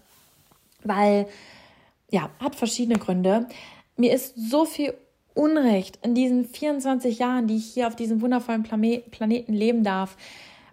weil, 0.83 1.27
ja, 2.11 2.29
hat 2.39 2.55
verschiedene 2.55 2.99
Gründe. 2.99 3.47
Mir 3.97 4.13
ist 4.13 4.35
so 4.35 4.65
viel 4.65 4.93
Unrecht 5.33 5.99
in 6.03 6.15
diesen 6.15 6.45
24 6.45 7.19
Jahren, 7.19 7.47
die 7.47 7.55
ich 7.55 7.73
hier 7.73 7.87
auf 7.87 7.95
diesem 7.95 8.21
wundervollen 8.21 8.63
Planeten 8.63 9.53
leben 9.53 9.83
darf, 9.83 10.17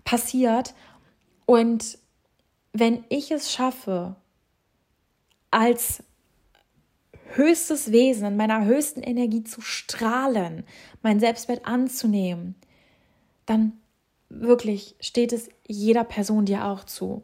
passiert. 0.05 0.75
Und 1.47 1.99
wenn 2.73 3.05
ich 3.09 3.31
es 3.31 3.53
schaffe, 3.53 4.17
als 5.51 6.03
höchstes 7.37 7.93
Wesen, 7.93 8.27
in 8.27 8.37
meiner 8.37 8.65
höchsten 8.65 9.03
Energie 9.03 9.45
zu 9.45 9.61
strahlen, 9.61 10.65
mein 11.03 11.21
Selbstwert 11.21 11.67
anzunehmen, 11.67 12.55
dann 13.47 13.73
wirklich 14.29 14.97
steht 15.01 15.33
es 15.33 15.49
jeder 15.67 16.05
Person 16.05 16.47
dir 16.47 16.65
auch 16.65 16.85
zu. 16.85 17.23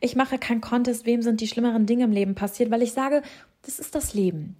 Ich 0.00 0.16
mache 0.16 0.38
kein 0.38 0.60
Contest, 0.60 1.06
wem 1.06 1.22
sind 1.22 1.40
die 1.40 1.48
schlimmeren 1.48 1.86
Dinge 1.86 2.04
im 2.04 2.12
Leben 2.12 2.34
passiert, 2.34 2.70
weil 2.70 2.82
ich 2.82 2.92
sage, 2.92 3.22
das 3.62 3.78
ist 3.78 3.94
das 3.94 4.14
Leben. 4.14 4.56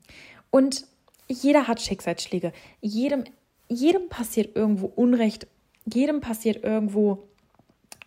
Und 0.50 0.86
jeder 1.28 1.68
hat 1.68 1.82
Schicksalsschläge. 1.82 2.52
Jedem, 2.80 3.24
jedem 3.68 4.08
passiert 4.08 4.56
irgendwo 4.56 4.86
Unrecht. 4.86 5.46
Jedem 5.84 6.20
passiert 6.20 6.64
irgendwo 6.64 7.28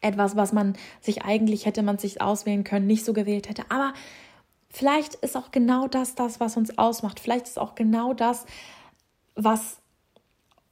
etwas, 0.01 0.35
was 0.35 0.53
man 0.53 0.73
sich 1.01 1.23
eigentlich 1.23 1.65
hätte 1.65 1.83
man 1.83 1.97
sich 1.97 2.21
auswählen 2.21 2.63
können, 2.63 2.87
nicht 2.87 3.05
so 3.05 3.13
gewählt 3.13 3.49
hätte. 3.49 3.63
Aber 3.69 3.93
vielleicht 4.69 5.15
ist 5.15 5.35
auch 5.35 5.51
genau 5.51 5.87
das 5.87 6.15
das, 6.15 6.39
was 6.39 6.57
uns 6.57 6.77
ausmacht. 6.77 7.19
Vielleicht 7.19 7.47
ist 7.47 7.59
auch 7.59 7.75
genau 7.75 8.13
das, 8.13 8.45
was 9.35 9.77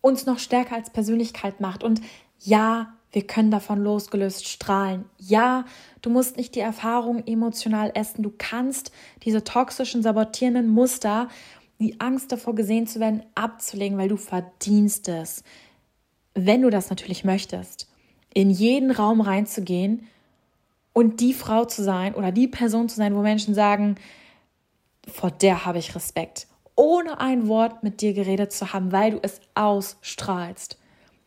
uns 0.01 0.25
noch 0.25 0.39
stärker 0.39 0.75
als 0.75 0.89
Persönlichkeit 0.89 1.59
macht. 1.59 1.83
Und 1.83 2.01
ja, 2.39 2.93
wir 3.11 3.25
können 3.25 3.51
davon 3.51 3.83
losgelöst 3.83 4.47
strahlen. 4.47 5.05
Ja, 5.17 5.65
du 6.01 6.09
musst 6.09 6.37
nicht 6.37 6.55
die 6.55 6.59
Erfahrung 6.59 7.25
emotional 7.25 7.91
essen. 7.95 8.23
Du 8.23 8.31
kannst 8.37 8.91
diese 9.23 9.43
toxischen, 9.43 10.03
sabotierenden 10.03 10.69
Muster, 10.69 11.29
die 11.79 11.99
Angst 11.99 12.31
davor 12.31 12.55
gesehen 12.55 12.87
zu 12.87 12.99
werden, 12.99 13.23
abzulegen, 13.35 13.97
weil 13.97 14.09
du 14.09 14.17
verdienst 14.17 15.07
es. 15.07 15.43
Wenn 16.33 16.61
du 16.61 16.69
das 16.69 16.89
natürlich 16.89 17.23
möchtest 17.23 17.89
in 18.33 18.51
jeden 18.51 18.91
Raum 18.91 19.21
reinzugehen 19.21 20.07
und 20.97 21.19
die 21.19 21.35
Frau 21.35 21.65
zu 21.65 21.83
sein 21.83 22.15
oder 22.15 22.31
die 22.31 22.47
Person 22.47 22.89
zu 22.89 22.95
sein, 22.95 23.13
wo 23.13 23.21
Menschen 23.21 23.53
sagen, 23.53 23.97
vor 25.07 25.29
der 25.29 25.63
habe 25.63 25.77
ich 25.77 25.93
Respekt, 25.93 26.47
ohne 26.75 27.19
ein 27.19 27.47
Wort 27.47 27.83
mit 27.83 28.01
dir 28.01 28.13
geredet 28.13 28.51
zu 28.51 28.73
haben, 28.73 28.91
weil 28.91 29.11
du 29.11 29.19
es 29.21 29.39
ausstrahlst. 29.53 30.79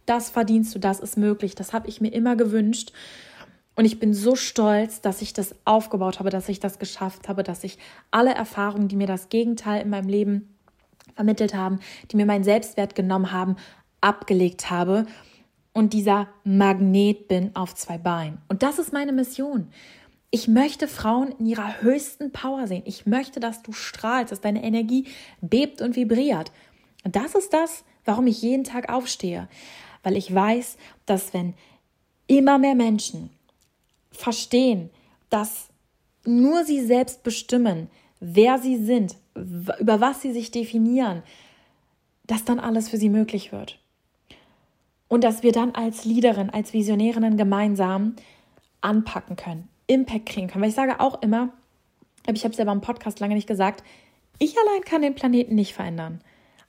Das 0.06 0.28
verdienst 0.28 0.74
du, 0.74 0.80
das 0.80 0.98
ist 0.98 1.16
möglich, 1.16 1.54
das 1.54 1.72
habe 1.72 1.87
ich 1.87 2.00
mir 2.00 2.12
immer 2.12 2.35
gewünscht. 2.35 2.92
Und 3.76 3.85
ich 3.85 4.00
bin 4.00 4.12
so 4.12 4.35
stolz, 4.35 5.02
dass 5.02 5.22
ich 5.22 5.35
das 5.35 5.54
aufgebaut 5.64 6.18
habe, 6.18 6.30
dass 6.30 6.48
ich 6.48 6.59
das 6.59 6.80
geschafft 6.80 7.28
habe, 7.28 7.44
dass 7.44 7.62
ich 7.62 7.78
alle 8.11 8.35
Erfahrungen, 8.35 8.88
die 8.88 8.96
mir 8.96 9.06
das 9.06 9.28
Gegenteil 9.28 9.83
in 9.83 9.90
meinem 9.90 10.09
Leben 10.09 10.59
vermittelt 11.14 11.54
haben, 11.54 11.78
die 12.11 12.16
mir 12.16 12.26
meinen 12.26 12.42
Selbstwert 12.42 12.96
genommen 12.96 13.30
haben, 13.30 13.54
abgelegt 14.00 14.68
habe 14.68 15.06
und 15.72 15.92
dieser 15.92 16.28
Magnet 16.44 17.28
bin 17.28 17.54
auf 17.54 17.74
zwei 17.74 17.98
Beinen. 17.98 18.38
Und 18.48 18.62
das 18.62 18.78
ist 18.78 18.92
meine 18.92 19.12
Mission. 19.12 19.68
Ich 20.30 20.48
möchte 20.48 20.88
Frauen 20.88 21.35
in 21.38 21.46
ihrer 21.46 21.80
höchsten 21.80 22.33
Power 22.33 22.66
sehen. 22.66 22.83
Ich 22.87 23.06
möchte, 23.06 23.40
dass 23.40 23.62
du 23.62 23.72
strahlst, 23.72 24.33
dass 24.33 24.40
deine 24.40 24.62
Energie 24.62 25.06
bebt 25.40 25.80
und 25.80 25.96
vibriert. 25.96 26.52
Und 27.04 27.16
das 27.16 27.35
ist 27.35 27.52
das, 27.52 27.85
warum 28.04 28.26
ich 28.26 28.42
jeden 28.42 28.64
Tag 28.64 28.92
aufstehe. 28.92 29.48
Weil 30.02 30.16
ich 30.16 30.33
weiß, 30.33 30.76
dass 31.06 31.35
wenn 31.35 31.54
immer 32.26 32.59
mehr 32.59 32.74
Menschen 32.74 33.30
verstehen, 34.12 34.90
dass 35.30 35.68
nur 36.24 36.64
sie 36.64 36.85
selbst 36.85 37.22
bestimmen, 37.22 37.88
wer 38.20 38.59
sie 38.59 38.76
sind, 38.76 39.16
über 39.35 40.00
was 40.00 40.22
sie 40.22 40.33
sich 40.33 40.50
definieren, 40.50 41.22
dass 42.24 42.44
dann 42.44 42.61
alles 42.61 42.88
für 42.88 42.98
sie 42.98 43.09
möglich 43.09 43.50
wird 43.50 43.79
und 45.11 45.25
dass 45.25 45.42
wir 45.42 45.53
dann 45.53 45.73
als 45.73 46.05
Leaderin, 46.05 46.51
als 46.51 46.73
Visionärinnen 46.73 47.37
gemeinsam 47.37 48.14
anpacken 48.81 49.37
können, 49.37 49.68
Impact 49.88 50.27
kriegen 50.27 50.46
können. 50.46 50.62
Weil 50.62 50.70
ich 50.70 50.77
sage 50.77 51.01
auch 51.01 51.20
immer, 51.20 51.51
ich 52.33 52.44
habe 52.44 52.53
es 52.53 52.59
ja 52.59 52.64
beim 52.64 52.81
Podcast 52.81 53.18
lange 53.18 53.35
nicht 53.35 53.49
gesagt, 53.49 53.83
ich 54.38 54.57
allein 54.57 54.83
kann 54.83 55.03
den 55.03 55.16
Planeten 55.16 55.57
nicht 55.57 55.75
verändern. 55.75 56.20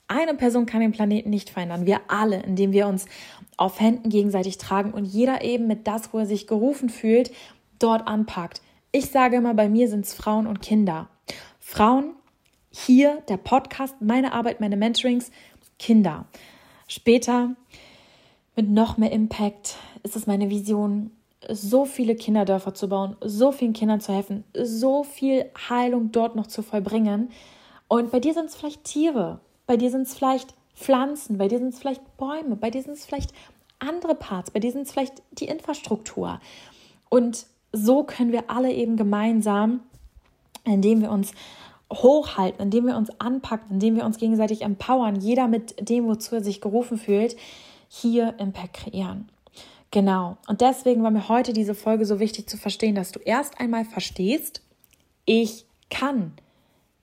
Eine 0.08 0.34
Person 0.34 0.66
kann 0.66 0.82
den 0.82 0.92
Planeten 0.92 1.30
nicht 1.30 1.52
verändern. 1.52 1.86
Wir 1.86 2.02
alle, 2.08 2.42
indem 2.42 2.74
wir 2.74 2.88
uns 2.88 3.06
auf 3.58 3.80
Händen 3.80 4.10
gegenseitig 4.10 4.58
tragen 4.58 4.92
und 4.92 5.06
jeder 5.06 5.44
eben 5.44 5.68
mit 5.68 5.86
das, 5.86 6.12
wo 6.12 6.18
er 6.18 6.26
sich 6.26 6.48
gerufen 6.48 6.90
fühlt, 6.90 7.32
dort 7.78 8.08
anpackt. 8.08 8.62
Ich 8.92 9.12
sage 9.12 9.38
immer, 9.38 9.54
bei 9.54 9.70
mir 9.70 9.88
sind 9.88 10.06
es 10.06 10.16
Frauen 10.16 10.48
und 10.48 10.62
Kinder. 10.62 11.10
Frauen, 11.60 12.16
hier 12.72 13.22
der 13.30 13.38
Podcast, 13.38 14.02
meine 14.02 14.34
Arbeit, 14.34 14.60
meine 14.60 14.78
Mentorings, 14.78 15.32
Kinder. 15.78 16.26
Später 16.88 17.56
mit 18.62 18.70
noch 18.70 18.98
mehr 18.98 19.12
Impact 19.12 19.78
ist 20.04 20.16
es 20.16 20.28
meine 20.28 20.52
Vision, 20.52 21.10
so 21.50 21.86
viele 21.86 22.16
Kinderdörfer 22.16 22.76
zu 22.76 22.88
bauen, 22.90 23.16
so 23.20 23.52
vielen 23.52 23.74
Kindern 23.74 24.02
zu 24.02 24.14
helfen, 24.14 24.44
so 24.54 25.04
viel 25.04 25.46
Heilung 25.68 26.12
dort 26.12 26.36
noch 26.36 26.46
zu 26.46 26.62
vollbringen. 26.62 27.32
Und 27.88 28.12
bei 28.12 28.20
dir 28.20 28.36
sind 28.36 28.46
es 28.46 28.56
vielleicht 28.56 28.84
Tiere, 28.84 29.40
bei 29.66 29.78
dir 29.78 29.90
sind 29.90 30.04
es 30.04 30.14
vielleicht 30.14 30.54
Pflanzen, 30.76 31.40
bei 31.40 31.48
dir 31.48 31.58
sind 31.58 31.70
es 31.70 31.80
vielleicht 31.80 32.18
Bäume, 32.18 32.56
bei 32.56 32.70
dir 32.70 32.84
sind 32.84 32.94
es 32.94 33.06
vielleicht 33.06 33.34
andere 33.80 34.14
Parts, 34.14 34.52
bei 34.52 34.60
dir 34.60 34.72
sind 34.72 34.84
es 34.84 34.92
vielleicht 34.92 35.24
die 35.32 35.46
Infrastruktur. 35.46 36.40
Und 37.10 37.48
so 37.74 38.04
können 38.04 38.32
wir 38.32 38.52
alle 38.52 38.72
eben 38.72 38.96
gemeinsam, 38.96 39.80
indem 40.66 41.02
wir 41.02 41.10
uns 41.10 41.32
hochhalten, 41.92 42.62
indem 42.62 42.86
wir 42.86 42.96
uns 42.96 43.10
anpacken, 43.20 43.72
indem 43.72 43.96
wir 43.96 44.06
uns 44.06 44.18
gegenseitig 44.18 44.62
empowern, 44.62 45.20
jeder 45.20 45.48
mit 45.48 45.90
dem, 45.90 46.06
wozu 46.06 46.36
er 46.36 46.44
sich 46.44 46.62
gerufen 46.62 47.00
fühlt, 47.00 47.36
hier 47.94 48.36
Impact 48.40 48.74
kreieren. 48.74 49.30
Genau. 49.92 50.38
Und 50.48 50.62
deswegen 50.62 51.04
war 51.04 51.12
mir 51.12 51.28
heute 51.28 51.52
diese 51.52 51.76
Folge 51.76 52.06
so 52.06 52.22
wichtig 52.22 52.50
zu 52.50 52.56
verstehen, 52.56 52.96
dass 52.96 53.12
du 53.12 53.20
erst 53.20 53.60
einmal 53.60 53.84
verstehst, 53.84 54.62
ich 55.26 55.66
kann 55.90 56.32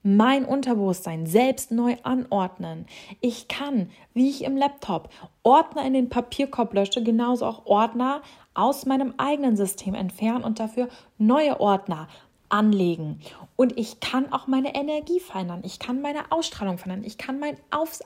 mein 0.01 0.45
Unterbewusstsein 0.45 1.27
selbst 1.27 1.71
neu 1.71 1.97
anordnen. 2.01 2.87
Ich 3.21 3.47
kann, 3.47 3.91
wie 4.15 4.29
ich 4.29 4.43
im 4.43 4.57
Laptop, 4.57 5.09
Ordner 5.43 5.85
in 5.85 5.93
den 5.93 6.09
Papierkorb 6.09 6.73
lösche, 6.73 7.03
genauso 7.03 7.45
auch 7.45 7.67
Ordner 7.67 8.23
aus 8.55 8.87
meinem 8.87 9.13
eigenen 9.17 9.55
System 9.55 9.93
entfernen 9.93 10.43
und 10.43 10.59
dafür 10.59 10.87
neue 11.19 11.59
Ordner 11.59 12.07
anlegen. 12.49 13.19
Und 13.55 13.77
ich 13.77 13.99
kann 13.99 14.33
auch 14.33 14.47
meine 14.47 14.73
Energie 14.73 15.19
verändern. 15.19 15.61
Ich 15.63 15.77
kann 15.77 16.01
meine 16.01 16.31
Ausstrahlung 16.31 16.79
verändern. 16.79 17.05
Ich 17.05 17.19
kann 17.19 17.39
mein 17.39 17.57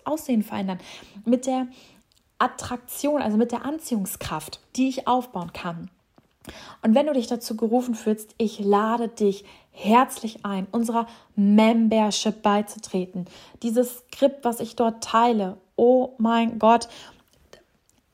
Aussehen 0.03 0.43
verändern. 0.43 0.79
Mit 1.23 1.45
der 1.45 1.67
Attraktion, 2.43 3.21
also 3.21 3.37
mit 3.37 3.51
der 3.51 3.65
Anziehungskraft, 3.65 4.59
die 4.75 4.89
ich 4.89 5.07
aufbauen 5.07 5.53
kann. 5.53 5.89
Und 6.81 6.93
wenn 6.93 7.07
du 7.07 7.13
dich 7.13 7.27
dazu 7.27 7.55
gerufen 7.55 7.95
fühlst, 7.95 8.35
ich 8.37 8.59
lade 8.59 9.07
dich 9.07 9.45
herzlich 9.71 10.45
ein, 10.45 10.67
unserer 10.71 11.07
Membership 11.35 12.41
beizutreten. 12.41 13.25
Dieses 13.61 13.99
Skript, 13.99 14.43
was 14.43 14.59
ich 14.59 14.75
dort 14.75 15.03
teile, 15.03 15.57
oh 15.77 16.15
mein 16.17 16.59
Gott, 16.59 16.89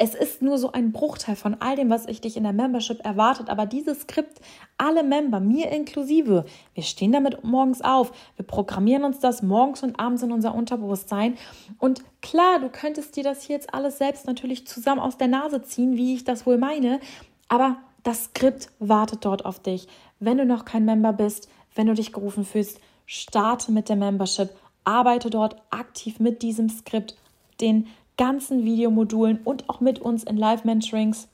es 0.02 0.16
ist 0.16 0.42
nur 0.42 0.58
so 0.58 0.72
ein 0.72 0.94
Bruchteil 0.94 1.36
von 1.36 1.58
all 1.60 1.76
dem, 1.76 1.90
was 1.90 2.06
ich 2.06 2.22
dich 2.22 2.38
in 2.38 2.44
der 2.44 2.54
Membership 2.54 3.04
erwartet. 3.04 3.50
Aber 3.50 3.66
dieses 3.66 4.02
Skript, 4.02 4.40
alle 4.78 5.04
Member, 5.04 5.42
mir 5.42 5.70
inklusive, 5.72 6.46
wir 6.74 6.84
stehen 6.84 7.12
damit 7.12 7.44
morgens 7.44 7.82
auf. 7.82 8.14
Wir 8.38 8.46
programmieren 8.48 9.04
uns 9.04 9.20
das 9.20 9.44
morgens 9.44 9.84
und 9.84 10.00
abends 10.00 10.24
in 10.24 10.32
unser 10.32 10.56
Unterbewusstsein. 10.56 11.38
Und 11.80 12.02
klar, 12.22 12.60
du 12.60 12.70
könntest 12.70 13.18
dir 13.18 13.24
das 13.24 13.44
hier 13.44 13.58
jetzt 13.58 13.74
alles 13.74 13.98
selbst 13.98 14.26
natürlich 14.26 14.66
zusammen 14.66 15.02
aus 15.02 15.18
der 15.18 15.28
Nase 15.28 15.64
ziehen, 15.64 15.98
wie 15.98 16.16
ich 16.16 16.24
das 16.24 16.46
wohl 16.46 16.58
meine. 16.58 17.02
Aber 17.50 17.76
das 18.04 18.26
Skript 18.26 18.70
wartet 18.80 19.26
dort 19.26 19.44
auf 19.44 19.60
dich. 19.60 19.90
Wenn 20.22 20.38
du 20.38 20.46
noch 20.46 20.64
kein 20.64 20.86
Member 20.86 21.12
bist, 21.12 21.50
wenn 21.76 21.88
du 21.88 21.94
dich 21.94 22.14
gerufen 22.14 22.46
fühlst, 22.46 22.80
starte 23.06 23.74
mit 23.74 23.90
der 23.90 23.98
Membership. 23.98 24.50
Arbeite 24.86 25.30
dort 25.30 25.62
aktiv 25.72 26.22
mit 26.22 26.42
diesem 26.42 26.70
Skript, 26.70 27.18
den 27.60 27.88
ganzen 28.20 28.66
Videomodulen 28.66 29.40
und 29.46 29.70
auch 29.70 29.80
mit 29.80 30.00
uns 30.00 30.26
in 30.26 30.36
Live-Mentorings 30.36 31.30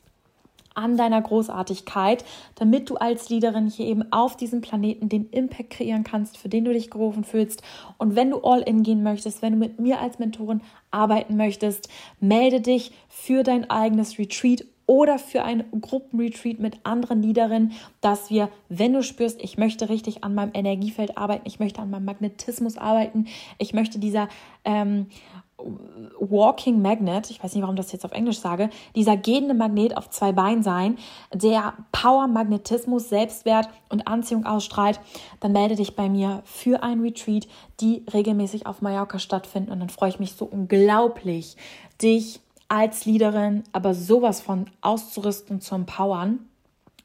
an 0.76 0.98
deiner 0.98 1.20
Großartigkeit, 1.20 2.24
damit 2.56 2.90
du 2.90 2.98
als 2.98 3.30
Leaderin 3.30 3.68
hier 3.68 3.88
eben 3.88 4.12
auf 4.12 4.38
diesem 4.38 4.62
Planeten 4.62 5.10
den 5.10 5.30
Impact 5.32 5.72
kreieren 5.72 6.04
kannst, 6.04 6.38
für 6.38 6.48
den 6.48 6.64
du 6.64 6.74
dich 6.74 6.92
gerufen 6.92 7.24
fühlst. 7.24 7.64
Und 7.98 8.16
wenn 8.16 8.30
du 8.30 8.42
all 8.42 8.62
in 8.62 8.84
gehen 8.84 9.02
möchtest, 9.02 9.42
wenn 9.42 9.54
du 9.54 9.60
mit 9.60 9.80
mir 9.80 10.00
als 10.00 10.20
Mentorin 10.20 10.62
arbeiten 10.92 11.38
möchtest, 11.38 11.90
melde 12.20 12.62
dich 12.62 12.92
für 13.10 13.42
dein 13.42 13.68
eigenes 13.70 14.20
Retreat 14.20 14.66
oder 14.86 15.18
für 15.18 15.44
ein 15.44 15.64
Gruppenretreat 15.82 16.60
mit 16.60 16.78
anderen 16.84 17.24
Leaderinnen, 17.24 17.72
dass 18.02 18.30
wir, 18.30 18.50
wenn 18.70 18.94
du 18.94 19.02
spürst, 19.02 19.42
ich 19.44 19.58
möchte 19.58 19.90
richtig 19.90 20.24
an 20.24 20.36
meinem 20.36 20.52
Energiefeld 20.54 21.18
arbeiten, 21.18 21.48
ich 21.48 21.60
möchte 21.60 21.82
an 21.82 21.90
meinem 21.90 22.06
Magnetismus 22.06 22.78
arbeiten, 22.78 23.26
ich 23.58 23.74
möchte 23.74 23.98
dieser 23.98 24.30
ähm, 24.64 25.08
Walking 25.58 26.82
Magnet, 26.82 27.30
ich 27.30 27.42
weiß 27.42 27.54
nicht, 27.54 27.62
warum 27.62 27.76
das 27.76 27.92
jetzt 27.92 28.04
auf 28.04 28.12
Englisch 28.12 28.40
sage, 28.40 28.70
dieser 28.96 29.16
gehende 29.16 29.54
Magnet 29.54 29.96
auf 29.96 30.10
zwei 30.10 30.32
Beinen 30.32 30.64
sein, 30.64 30.98
der 31.34 31.74
Power, 31.92 32.28
Magnetismus, 32.28 33.10
Selbstwert 33.10 33.70
und 33.90 34.08
Anziehung 34.08 34.46
ausstrahlt, 34.46 35.00
dann 35.40 35.54
melde 35.54 35.76
dich 35.76 35.96
bei 35.96 36.10
mir 36.10 36.42
für 36.44 36.84
ein 36.84 37.02
Retreat, 37.02 37.48
die 37.80 38.04
regelmäßig 38.12 38.66
auf 38.68 38.82
Mallorca 38.82 39.18
stattfinden. 39.18 39.72
Und 39.72 39.80
dann 39.80 39.90
freue 39.90 40.10
ich 40.10 40.20
mich 40.20 40.34
so 40.34 40.46
unglaublich, 40.46 41.56
dich 42.02 42.42
als 42.68 43.06
Leaderin 43.06 43.64
aber 43.72 43.94
sowas 43.94 44.42
von 44.42 44.66
auszurüsten, 44.82 45.62
zu 45.62 45.76
empowern 45.76 46.40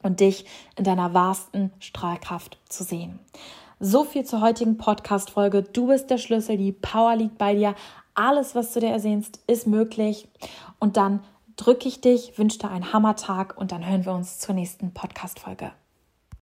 und 0.03 0.21
dich 0.21 0.47
in 0.77 0.85
deiner 0.85 1.15
wahrsten 1.15 1.73
Strahlkraft 1.79 2.59
zu 2.69 2.83
sehen. 2.85 3.19
So 3.83 4.05
viel 4.05 4.27
zur 4.27 4.43
heutigen 4.43 4.77
Podcast-Folge. 4.77 5.63
Du 5.63 5.87
bist 5.87 6.11
der 6.11 6.19
Schlüssel, 6.19 6.59
die 6.59 6.73
Power 6.73 7.17
liegt 7.17 7.39
bei 7.39 7.55
dir. 7.55 7.75
Alles, 8.15 8.55
was 8.55 8.73
du 8.73 8.81
dir 8.81 8.91
ersehnst, 8.91 9.41
ist 9.47 9.67
möglich. 9.67 10.29
Und 10.79 10.97
dann 10.97 11.21
drücke 11.57 11.89
ich 11.89 12.01
dich, 12.01 12.39
wünsche 12.39 12.59
dir 12.59 12.71
einen 12.71 12.93
Hammertag 12.93 13.57
und 13.57 13.73
dann 13.73 13.87
hören 13.87 14.05
wir 14.05 14.13
uns 14.13 14.39
zur 14.39 14.55
nächsten 14.55 14.93
Podcast-Folge. 14.93 15.73